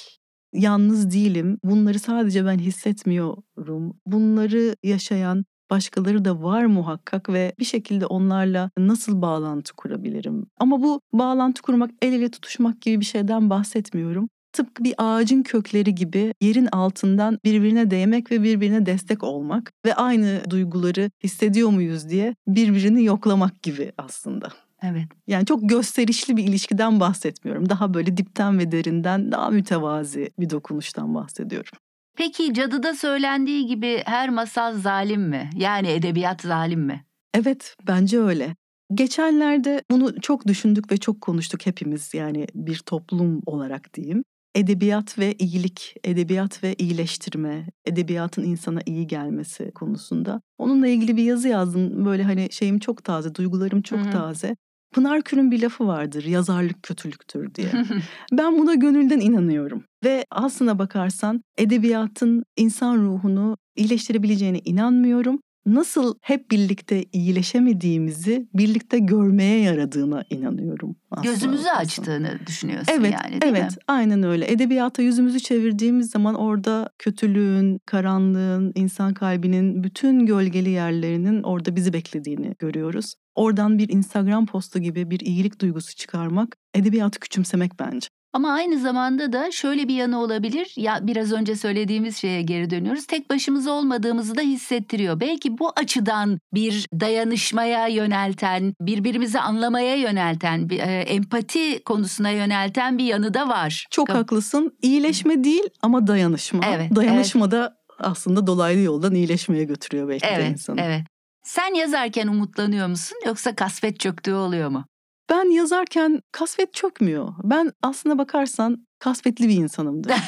[0.54, 1.58] Yalnız değilim.
[1.64, 3.94] Bunları sadece ben hissetmiyorum.
[4.06, 10.46] Bunları yaşayan başkaları da var muhakkak ve bir şekilde onlarla nasıl bağlantı kurabilirim?
[10.60, 14.30] Ama bu bağlantı kurmak, el ele tutuşmak gibi bir şeyden bahsetmiyorum.
[14.54, 20.42] Tıpkı bir ağacın kökleri gibi yerin altından birbirine değmek ve birbirine destek olmak ve aynı
[20.50, 24.50] duyguları hissediyor muyuz diye birbirini yoklamak gibi aslında.
[24.84, 25.08] Evet.
[25.28, 27.70] Yani çok gösterişli bir ilişkiden bahsetmiyorum.
[27.70, 31.78] Daha böyle dipten ve derinden daha mütevazi bir dokunuştan bahsediyorum.
[32.18, 35.50] Peki cadıda söylendiği gibi her masal zalim mi?
[35.56, 37.06] Yani edebiyat zalim mi?
[37.34, 38.56] Evet, bence öyle.
[38.94, 44.24] Geçenlerde bunu çok düşündük ve çok konuştuk hepimiz yani bir toplum olarak diyeyim.
[44.56, 50.42] Edebiyat ve iyilik, edebiyat ve iyileştirme, edebiyatın insana iyi gelmesi konusunda.
[50.58, 52.06] Onunla ilgili bir yazı yazdım.
[52.06, 54.12] Böyle hani şeyim çok taze, duygularım çok Hı hı.
[54.12, 54.56] taze.
[54.94, 57.72] Pınar Kür'ün bir lafı vardır, yazarlık kötülüktür diye.
[58.32, 59.84] Ben buna gönülden inanıyorum.
[60.04, 65.40] Ve aslına bakarsan edebiyatın insan ruhunu iyileştirebileceğine inanmıyorum.
[65.66, 70.96] Nasıl hep birlikte iyileşemediğimizi birlikte görmeye yaradığına inanıyorum.
[71.12, 73.78] aslına Gözümüzü açtığını düşünüyorsun Evet, yani değil evet, mi?
[73.88, 74.52] aynen öyle.
[74.52, 82.56] Edebiyata yüzümüzü çevirdiğimiz zaman orada kötülüğün, karanlığın, insan kalbinin bütün gölgeli yerlerinin orada bizi beklediğini
[82.60, 83.16] görüyoruz.
[83.36, 88.08] Oradan bir Instagram postu gibi bir iyilik duygusu çıkarmak, edebiyatı küçümsemek bence.
[88.34, 90.74] Ama aynı zamanda da şöyle bir yanı olabilir.
[90.78, 93.06] Ya biraz önce söylediğimiz şeye geri dönüyoruz.
[93.08, 95.20] Tek başımıza olmadığımızı da hissettiriyor.
[95.20, 103.04] Belki bu açıdan bir dayanışmaya yönelten, birbirimizi anlamaya yönelten, bir, e, empati konusuna yönelten bir
[103.06, 103.88] yanı da var.
[103.92, 104.78] Çok Ka- haklısın.
[104.82, 106.64] İyileşme değil ama dayanışma.
[106.76, 110.82] Evet, Dayanışma da aslında dolaylı yoldan iyileşmeye götürüyor belki de Evet, insanı.
[110.82, 111.02] evet.
[111.44, 114.86] Sen yazarken umutlanıyor musun yoksa kasvet çöktüğü oluyor mu?
[115.34, 117.34] Ben yazarken kasvet çökmüyor.
[117.44, 120.12] Ben aslına bakarsan kasvetli bir insanımdır.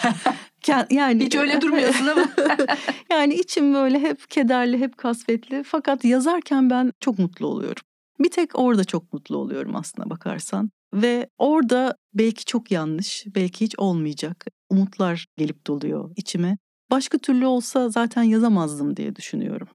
[0.89, 2.25] Yani Hiç öyle durmuyorsun ama.
[3.11, 5.63] yani içim böyle hep kederli, hep kasvetli.
[5.63, 7.83] Fakat yazarken ben çok mutlu oluyorum.
[8.19, 10.69] Bir tek orada çok mutlu oluyorum aslına bakarsan.
[10.93, 16.57] Ve orada belki çok yanlış, belki hiç olmayacak umutlar gelip doluyor içime.
[16.91, 19.67] Başka türlü olsa zaten yazamazdım diye düşünüyorum.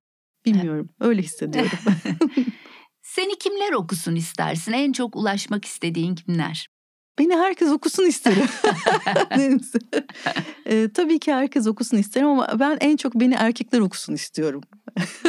[0.44, 1.78] Bilmiyorum, öyle hissediyorum.
[3.10, 4.72] Seni kimler okusun istersin?
[4.72, 6.68] En çok ulaşmak istediğin kimler?
[7.18, 8.46] Beni herkes okusun isterim.
[9.30, 9.72] Deniz.
[10.66, 14.62] Ee, tabii ki herkes okusun isterim ama ben en çok beni erkekler okusun istiyorum.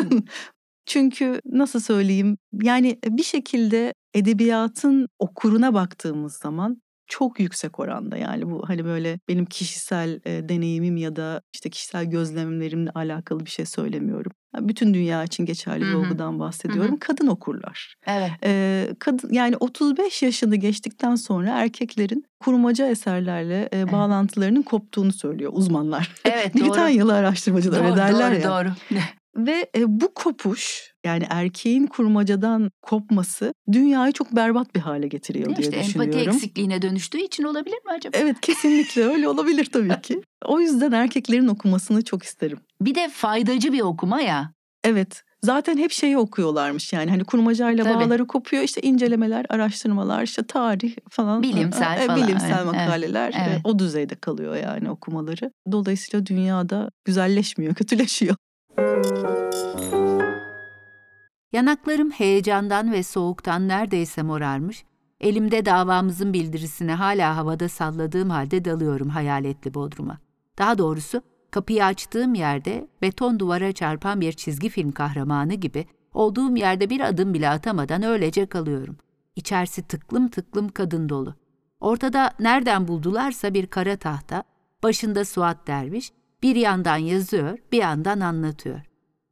[0.86, 8.70] Çünkü nasıl söyleyeyim yani bir şekilde edebiyatın okuruna baktığımız zaman çok yüksek oranda yani bu
[8.70, 14.32] hani böyle benim kişisel e, deneyimim ya da işte kişisel gözlemlerimle alakalı bir şey söylemiyorum.
[14.60, 16.92] Bütün dünya için geçerli bir olgudan bahsediyorum.
[16.92, 17.00] Hı hı.
[17.00, 17.96] Kadın okurlar.
[18.08, 18.32] Evet.
[18.44, 23.92] Ee, kadın yani 35 yaşını geçtikten sonra erkeklerin kurmaca eserlerle e, evet.
[23.92, 26.16] bağlantılarının koptuğunu söylüyor uzmanlar.
[26.26, 26.56] Evet.
[26.56, 28.50] Britanya'lı araştırmacılar doğru, derler doğru, ya.
[28.50, 28.74] Doğru
[29.36, 35.58] Ve e, bu kopuş yani erkeğin kurmacadan kopması dünyayı çok berbat bir hale getiriyor Değil
[35.58, 36.20] diye işte, düşünüyorum.
[36.20, 38.18] Empati eksikliğine dönüştüğü için olabilir mi acaba?
[38.18, 40.22] Evet kesinlikle öyle olabilir tabii ki.
[40.46, 42.60] O yüzden erkeklerin okumasını çok isterim.
[42.82, 44.54] Bir de faydacı bir okuma ya.
[44.84, 45.24] Evet.
[45.44, 47.96] Zaten hep şeyi okuyorlarmış yani hani kurmacayla Tabii.
[47.96, 51.44] bağları kopuyor işte incelemeler, araştırmalar, işte tarih falan.
[51.44, 52.24] Bilimsel e, falan.
[52.24, 52.66] Bilimsel evet.
[52.66, 53.58] makaleler evet.
[53.58, 55.52] E, o düzeyde kalıyor yani okumaları.
[55.72, 58.36] Dolayısıyla dünyada güzelleşmiyor, kötüleşiyor.
[61.52, 64.84] Yanaklarım heyecandan ve soğuktan neredeyse morarmış,
[65.20, 70.18] elimde davamızın bildirisini hala havada salladığım halde dalıyorum hayaletli bodruma.
[70.58, 76.90] Daha doğrusu kapıyı açtığım yerde beton duvara çarpan bir çizgi film kahramanı gibi olduğum yerde
[76.90, 78.98] bir adım bile atamadan öylece kalıyorum.
[79.36, 81.36] İçerisi tıklım tıklım kadın dolu.
[81.80, 84.44] Ortada nereden buldularsa bir kara tahta,
[84.84, 86.12] başında Suat Derviş,
[86.44, 88.82] bir yandan yazıyor, bir yandan anlatıyor.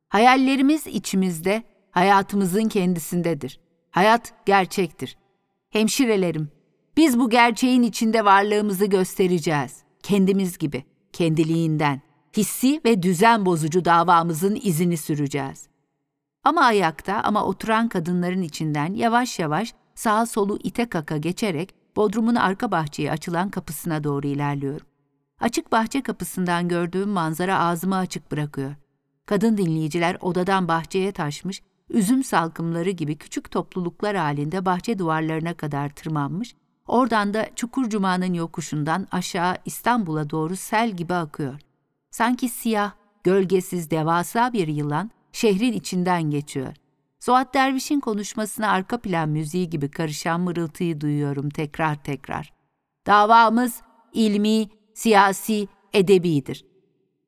[0.10, 3.60] Hayallerimiz içimizde, hayatımızın kendisindedir.
[3.91, 5.17] Hayat gerçektir.
[5.69, 6.49] Hemşirelerim,
[6.97, 9.84] biz bu gerçeğin içinde varlığımızı göstereceğiz.
[10.04, 12.02] Kendimiz gibi, kendiliğinden,
[12.38, 15.67] hissi ve düzen bozucu davamızın izini süreceğiz.
[16.43, 22.71] Ama ayakta ama oturan kadınların içinden yavaş yavaş sağa solu ite kaka geçerek Bodrum'un arka
[22.71, 24.88] bahçeye açılan kapısına doğru ilerliyorum.
[25.39, 28.75] Açık bahçe kapısından gördüğüm manzara ağzımı açık bırakıyor.
[29.25, 36.56] Kadın dinleyiciler odadan bahçeye taşmış, üzüm salkımları gibi küçük topluluklar halinde bahçe duvarlarına kadar tırmanmış,
[36.88, 41.60] oradan da Çukurcuma'nın yokuşundan aşağı İstanbul'a doğru sel gibi akıyor.
[42.12, 42.91] Sanki siyah,
[43.23, 46.73] gölgesiz devasa bir yılan şehrin içinden geçiyor.
[47.19, 52.54] Suat Derviş'in konuşmasına arka plan müziği gibi karışan mırıltıyı duyuyorum tekrar tekrar.
[53.08, 53.82] Davamız
[54.13, 56.65] ilmi, siyasi, edebidir.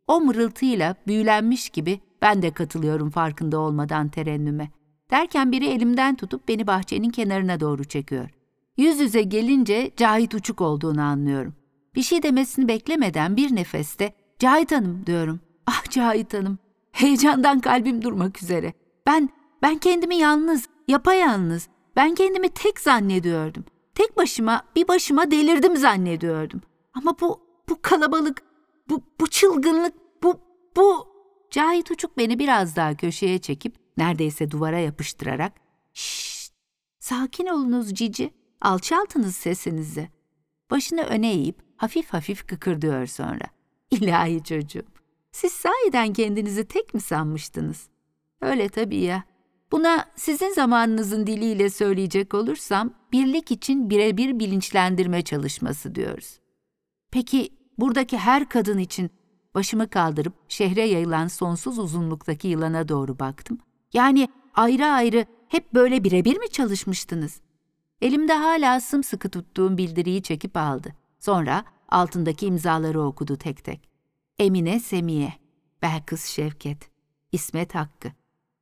[0.08, 4.72] O mırıltıyla büyülenmiş gibi ben de katılıyorum farkında olmadan terennüme.
[5.12, 8.30] Derken biri elimden tutup beni bahçenin kenarına doğru çekiyor.
[8.78, 11.54] Yüz yüze gelince Cahit Uçuk olduğunu anlıyorum.
[11.96, 15.40] Bir şey demesini beklemeden bir nefeste Cahit Hanım diyorum.
[15.68, 16.58] Ah Cahit Hanım.
[16.92, 18.74] Heyecandan kalbim durmak üzere.
[19.08, 19.30] Ben,
[19.62, 21.68] ben kendimi yalnız, yapayalnız.
[21.96, 23.64] Ben kendimi tek zannediyordum.
[23.96, 26.62] Tek başıma, bir başıma delirdim zannediyordum.
[26.94, 28.42] Ama bu, bu kalabalık,
[28.90, 30.40] bu, bu çılgınlık, bu,
[30.76, 31.11] bu...
[31.52, 35.54] Cahit Uçuk beni biraz daha köşeye çekip neredeyse duvara yapıştırarak
[35.94, 36.54] ''Şşt,
[37.00, 40.22] sakin olunuz cici, alçaltınız sesinizi.''
[40.72, 43.46] Başını öne eğip hafif hafif kıkırdıyor sonra.
[43.92, 44.88] İlahi çocuğum,
[45.32, 47.90] siz sahiden kendinizi tek mi sanmıştınız?
[48.42, 49.24] Öyle tabii ya.
[49.72, 56.40] Buna sizin zamanınızın diliyle söyleyecek olursam, birlik için birebir bilinçlendirme çalışması diyoruz.
[57.12, 59.12] Peki buradaki her kadın için
[59.56, 63.58] başımı kaldırıp şehre yayılan sonsuz uzunluktaki yılana doğru baktım.
[63.94, 67.42] Yani ayrı ayrı hep böyle birebir mi çalışmıştınız?
[68.02, 70.94] Elimde hala sımsıkı tuttuğum bildiriyi çekip aldı.
[71.20, 73.90] Sonra altındaki imzaları okudu tek tek.
[74.40, 75.34] Emine Semiye,
[75.82, 76.90] Belkıs Şevket,
[77.32, 78.12] İsmet Hakkı.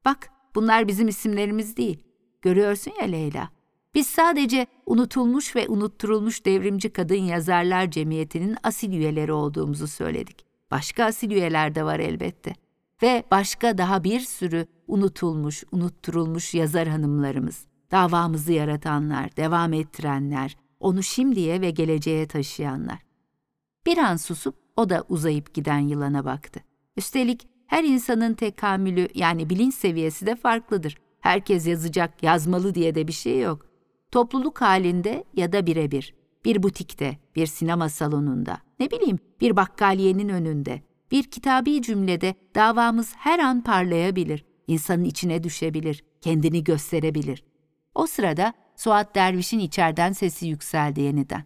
[0.05, 2.03] Bak bunlar bizim isimlerimiz değil.
[2.41, 3.49] Görüyorsun ya Leyla.
[3.95, 10.48] Biz sadece unutulmuş ve unutturulmuş devrimci kadın yazarlar cemiyetinin asil üyeleri olduğumuzu söyledik.
[10.71, 12.53] Başka asil üyeler de var elbette.
[13.01, 17.65] Ve başka daha bir sürü unutulmuş, unutturulmuş yazar hanımlarımız.
[17.91, 22.99] Davamızı yaratanlar, devam ettirenler, onu şimdiye ve geleceğe taşıyanlar.
[23.85, 26.59] Bir an susup o da uzayıp giden yılana baktı.
[26.97, 30.97] Üstelik her insanın tekamülü yani bilinç seviyesi de farklıdır.
[31.19, 33.65] Herkes yazacak, yazmalı diye de bir şey yok.
[34.11, 36.13] Topluluk halinde ya da birebir.
[36.45, 43.39] Bir butikte, bir sinema salonunda, ne bileyim bir bakkaliyenin önünde, bir kitabi cümlede davamız her
[43.39, 47.43] an parlayabilir, insanın içine düşebilir, kendini gösterebilir.
[47.95, 51.43] O sırada Suat Derviş'in içerden sesi yükseldi yeniden.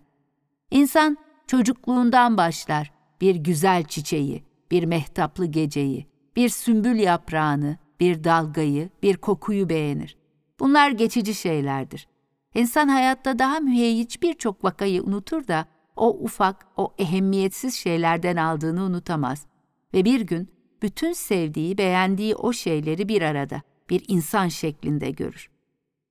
[0.71, 9.17] İnsan çocukluğundan başlar bir güzel çiçeği, bir mehtaplı geceyi, bir sümbül yaprağını, bir dalgayı, bir
[9.17, 10.17] kokuyu beğenir.
[10.59, 12.07] Bunlar geçici şeylerdir.
[12.55, 19.45] İnsan hayatta daha müheyyiç birçok vakayı unutur da o ufak, o ehemmiyetsiz şeylerden aldığını unutamaz.
[19.93, 25.49] Ve bir gün bütün sevdiği, beğendiği o şeyleri bir arada, bir insan şeklinde görür.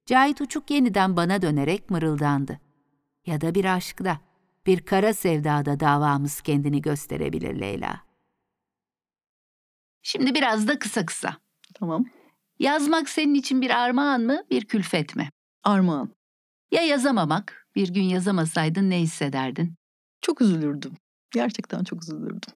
[0.07, 2.61] Cahit Uçuk yeniden bana dönerek mırıldandı.
[3.27, 4.21] Ya da bir aşkda,
[4.67, 8.01] bir kara sevdada davamız kendini gösterebilir Leyla.
[10.03, 11.37] Şimdi biraz da kısa kısa.
[11.75, 12.05] Tamam.
[12.59, 15.29] Yazmak senin için bir armağan mı, bir külfet mi?
[15.65, 16.11] Armağan.
[16.73, 19.75] Ya yazamamak, bir gün yazamasaydın ne hissederdin?
[20.23, 20.93] Çok üzülürdüm.
[21.31, 22.53] Gerçekten çok üzülürdüm.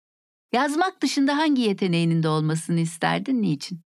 [0.52, 3.80] Yazmak dışında hangi yeteneğinin de olmasını isterdin, niçin?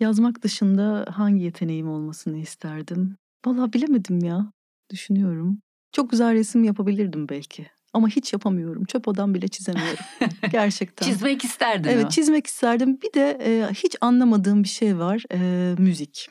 [0.00, 3.16] Yazmak dışında hangi yeteneğim olmasını isterdim?
[3.46, 4.52] Vallahi bilemedim ya.
[4.90, 5.58] Düşünüyorum.
[5.92, 7.66] Çok güzel resim yapabilirdim belki.
[7.92, 8.84] Ama hiç yapamıyorum.
[8.84, 10.04] Çöp odam bile çizemiyorum.
[10.52, 11.06] Gerçekten.
[11.06, 12.10] Çizmek isterdin Evet ama.
[12.10, 12.98] çizmek isterdim.
[13.02, 15.24] Bir de e, hiç anlamadığım bir şey var.
[15.32, 16.28] e, müzik.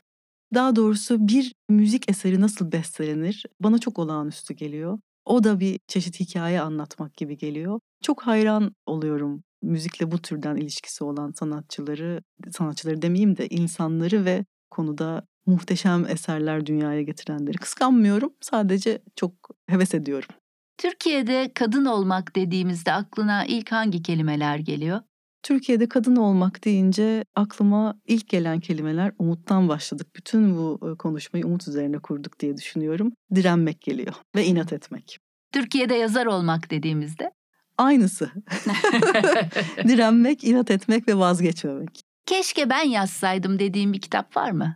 [0.53, 4.99] Daha doğrusu bir müzik eseri nasıl bestelenir bana çok olağanüstü geliyor.
[5.25, 7.79] O da bir çeşit hikaye anlatmak gibi geliyor.
[8.03, 15.25] Çok hayran oluyorum müzikle bu türden ilişkisi olan sanatçıları, sanatçıları demeyeyim de insanları ve konuda
[15.45, 17.57] muhteşem eserler dünyaya getirenleri.
[17.57, 19.33] Kıskanmıyorum sadece çok
[19.67, 20.29] heves ediyorum.
[20.77, 25.01] Türkiye'de kadın olmak dediğimizde aklına ilk hangi kelimeler geliyor?
[25.43, 30.07] Türkiye'de kadın olmak deyince aklıma ilk gelen kelimeler umuttan başladık.
[30.15, 33.13] Bütün bu e, konuşmayı umut üzerine kurduk diye düşünüyorum.
[33.35, 35.19] Direnmek geliyor ve inat etmek.
[35.51, 37.31] Türkiye'de yazar olmak dediğimizde?
[37.77, 38.31] Aynısı.
[39.87, 42.01] Direnmek, inat etmek ve vazgeçmemek.
[42.25, 44.75] Keşke ben yazsaydım dediğim bir kitap var mı?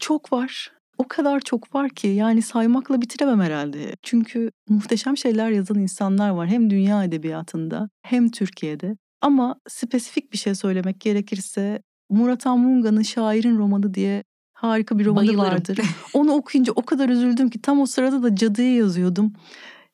[0.00, 0.72] Çok var.
[0.98, 3.96] O kadar çok var ki yani saymakla bitiremem herhalde.
[4.02, 8.96] Çünkü muhteşem şeyler yazan insanlar var hem dünya edebiyatında hem Türkiye'de.
[9.20, 15.52] Ama spesifik bir şey söylemek gerekirse Murat Anmunga'nın Şairin Romanı diye harika bir romanı Bayılırım.
[15.52, 15.78] vardır.
[16.12, 19.32] Onu okuyunca o kadar üzüldüm ki tam o sırada da Cadı'yı yazıyordum.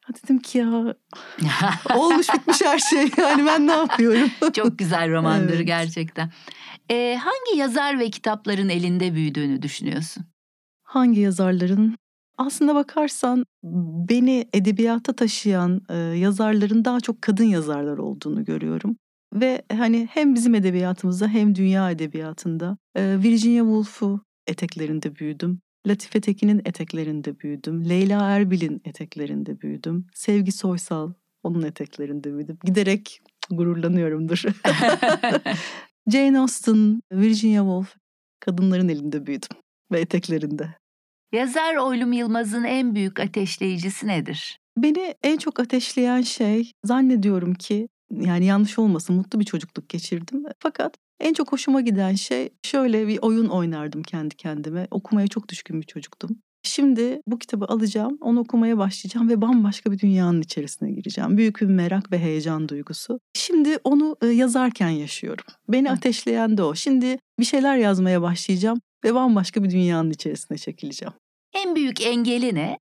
[0.09, 0.68] Ya dedim ki ya
[1.97, 4.31] olmuş bitmiş her şey yani ben ne yapıyorum?
[4.53, 5.66] Çok güzel romandır Evet.
[5.66, 6.31] gerçekten.
[6.91, 10.25] Ee, hangi yazar ve kitapların elinde büyüdüğünü düşünüyorsun?
[10.83, 11.97] hangi yazarların
[12.39, 13.45] aslında bakarsan
[14.09, 18.97] beni edebiyata taşıyan e, yazarların daha çok kadın yazarlar olduğunu görüyorum.
[19.35, 25.61] Ve hani hem bizim edebiyatımızda hem dünya edebiyatında Virginia Woolf'u eteklerinde büyüdüm.
[25.87, 27.89] Latife Tekin'in eteklerinde büyüdüm.
[27.89, 30.07] Leyla Erbil'in eteklerinde büyüdüm.
[30.14, 31.12] Sevgi Soysal
[31.43, 32.59] onun eteklerinde büyüdüm.
[32.64, 33.20] Giderek
[33.51, 34.43] gururlanıyorumdur.
[36.12, 37.97] Jane Austen, Virginia Woolf
[38.41, 39.57] kadınların elinde büyüdüm
[39.93, 40.74] ve eteklerinde.
[41.32, 44.59] Yazar Oylum Yılmaz'ın en büyük ateşleyicisi nedir?
[44.76, 50.45] Beni en çok ateşleyen şey zannediyorum ki yani yanlış olmasın mutlu bir çocukluk geçirdim.
[50.59, 54.89] Fakat en çok hoşuma giden şey şöyle bir oyun oynardım kendi kendime.
[54.91, 56.39] Okumaya çok düşkün bir çocuktum.
[56.67, 61.37] Şimdi bu kitabı alacağım, onu okumaya başlayacağım ve bambaşka bir dünyanın içerisine gireceğim.
[61.37, 63.21] Büyük bir merak ve heyecan duygusu.
[63.35, 65.45] Şimdi onu e, yazarken yaşıyorum.
[65.69, 66.75] Beni ateşleyen de o.
[66.75, 71.15] Şimdi bir şeyler yazmaya başlayacağım ve bambaşka bir dünyanın içerisine çekileceğim.
[71.55, 72.79] En büyük engeli ne?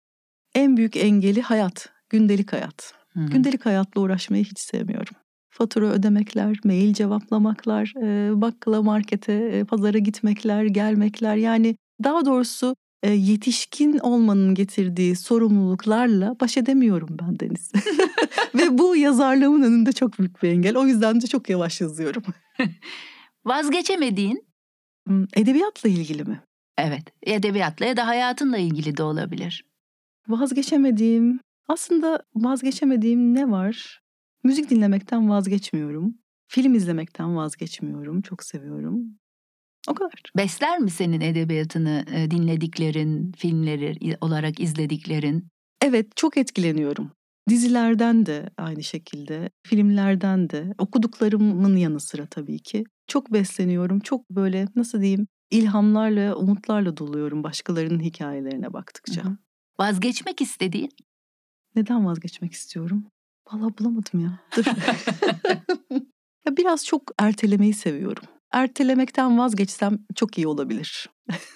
[0.55, 2.93] En büyük engeli hayat, gündelik hayat.
[3.13, 3.25] Hı hı.
[3.29, 5.15] Gündelik hayatla uğraşmayı hiç sevmiyorum.
[5.49, 11.35] Fatura ödemekler, mail cevaplamaklar, e, bakkala, markete, e, pazara gitmekler, gelmekler.
[11.35, 17.71] Yani daha doğrusu e, yetişkin olmanın getirdiği sorumluluklarla baş edemiyorum ben Deniz.
[18.55, 20.77] Ve bu yazarlığımın önünde çok büyük bir engel.
[20.77, 22.23] O yüzden de çok yavaş yazıyorum.
[23.45, 24.51] Vazgeçemediğin,
[25.07, 26.41] Hmm, Edebiyatla ilgili mi?
[26.77, 29.65] evet edebiyatla ya da hayatınla ilgili de olabilir.
[30.27, 31.39] Vazgeçemediğim,
[31.71, 34.01] aslında vazgeçemediğim ne var?
[34.43, 36.15] Müzik dinlemekten vazgeçmiyorum.
[36.47, 38.21] Film izlemekten vazgeçmiyorum.
[38.21, 39.19] Çok seviyorum.
[39.87, 40.21] O kadar.
[40.37, 45.47] Besler mi senin edebiyatını e, dinlediklerin, filmleri olarak izlediklerin?
[45.81, 47.11] Evet, çok etkileniyorum.
[47.49, 52.83] Dizilerden de aynı şekilde, filmlerden de, okuduklarımın yanı sıra tabii ki.
[53.07, 53.99] Çok besleniyorum.
[53.99, 59.23] Çok böyle nasıl diyeyim, ilhamlarla, umutlarla doluyorum başkalarının hikayelerine baktıkça.
[59.23, 59.37] Hı hı.
[59.79, 60.91] Vazgeçmek istediğin?
[61.75, 63.05] Neden vazgeçmek istiyorum?
[63.51, 64.39] Vallahi bulamadım ya.
[64.57, 64.65] Dur.
[66.45, 68.23] ya biraz çok ertelemeyi seviyorum.
[68.51, 71.09] Ertelemekten vazgeçsem çok iyi olabilir.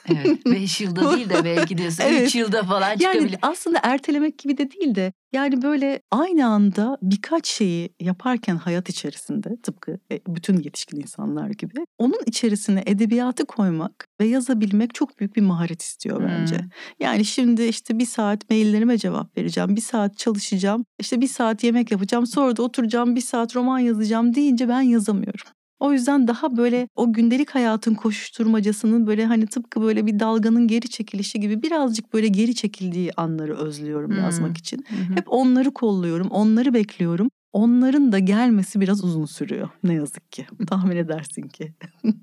[0.07, 0.45] Evet.
[0.51, 2.03] Beş yılda değil de belki diyorsun.
[2.07, 2.27] Evet.
[2.27, 3.39] Üç yılda falan Yani çıkabilir.
[3.41, 9.49] aslında ertelemek gibi de değil de yani böyle aynı anda birkaç şeyi yaparken hayat içerisinde
[9.63, 15.41] tıpkı e, bütün yetişkin insanlar gibi onun içerisine edebiyatı koymak ve yazabilmek çok büyük bir
[15.41, 16.57] maharet istiyor bence.
[16.57, 16.69] Hmm.
[16.99, 21.91] Yani şimdi işte bir saat maillerime cevap vereceğim, bir saat çalışacağım, işte bir saat yemek
[21.91, 25.55] yapacağım, sonra da oturacağım bir saat roman yazacağım deyince ben yazamıyorum.
[25.86, 30.89] O yüzden daha böyle o gündelik hayatın koşuşturmacasının böyle hani tıpkı böyle bir dalganın geri
[30.89, 34.17] çekilişi gibi birazcık böyle geri çekildiği anları özlüyorum Hmm.
[34.17, 34.77] yazmak için.
[34.77, 35.15] Hı.
[35.15, 37.29] Hep onları kolluyorum, onları bekliyorum.
[37.53, 40.45] Onların da gelmesi biraz uzun sürüyor ne yazık ki.
[40.67, 41.73] Tahmin edersin ki.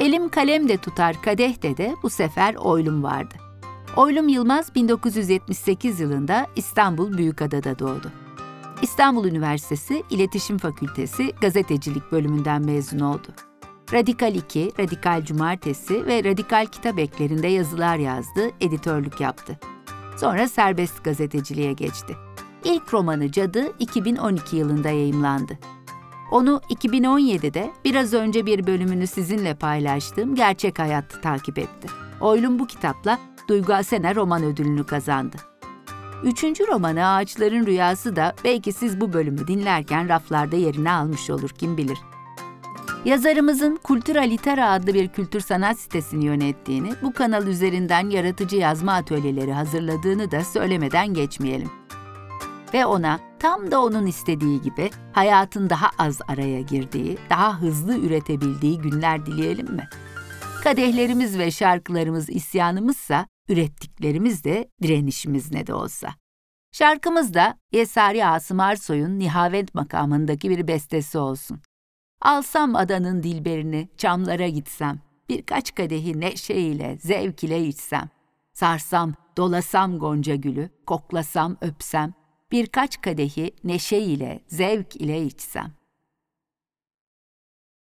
[0.00, 3.34] Elim kalem de tutar kadehte de bu sefer Oylum vardı.
[3.96, 8.23] Oylum Yılmaz 1978 yılında İstanbul Büyükada'da doğdu.
[8.82, 13.26] İstanbul Üniversitesi İletişim Fakültesi Gazetecilik bölümünden mezun oldu.
[13.92, 19.58] Radikal 2, Radikal Cumartesi ve Radikal Kitap eklerinde yazılar yazdı, editörlük yaptı.
[20.16, 22.16] Sonra serbest gazeteciliğe geçti.
[22.64, 25.58] İlk romanı Cadı 2012 yılında yayımlandı.
[26.30, 31.88] Onu 2017'de biraz önce bir bölümünü sizinle paylaştığım Gerçek Hayat takip etti.
[32.20, 33.18] Oylum bu kitapla
[33.48, 35.36] Duygu Asena roman ödülünü kazandı.
[36.22, 41.76] Üçüncü romanı Ağaçların Rüyası da belki siz bu bölümü dinlerken raflarda yerini almış olur kim
[41.76, 41.98] bilir.
[43.04, 49.52] Yazarımızın Kultura Litera adlı bir kültür sanat sitesini yönettiğini, bu kanal üzerinden yaratıcı yazma atölyeleri
[49.52, 51.70] hazırladığını da söylemeden geçmeyelim.
[52.74, 58.78] Ve ona tam da onun istediği gibi hayatın daha az araya girdiği, daha hızlı üretebildiği
[58.78, 59.88] günler dileyelim mi?
[60.64, 66.14] Kadehlerimiz ve şarkılarımız isyanımızsa, ürettiklerimiz de direnişimiz ne de olsa.
[66.72, 71.60] Şarkımız da Yesari Asım Arsoy'un Nihavent makamındaki bir bestesi olsun.
[72.20, 78.08] Alsam adanın dilberini, çamlara gitsem, birkaç kadehi neşeyle, zevk ile içsem,
[78.52, 82.12] sarsam, dolasam gonca gülü, koklasam, öpsem,
[82.52, 85.72] birkaç kadehi neşe ile, zevk ile içsem.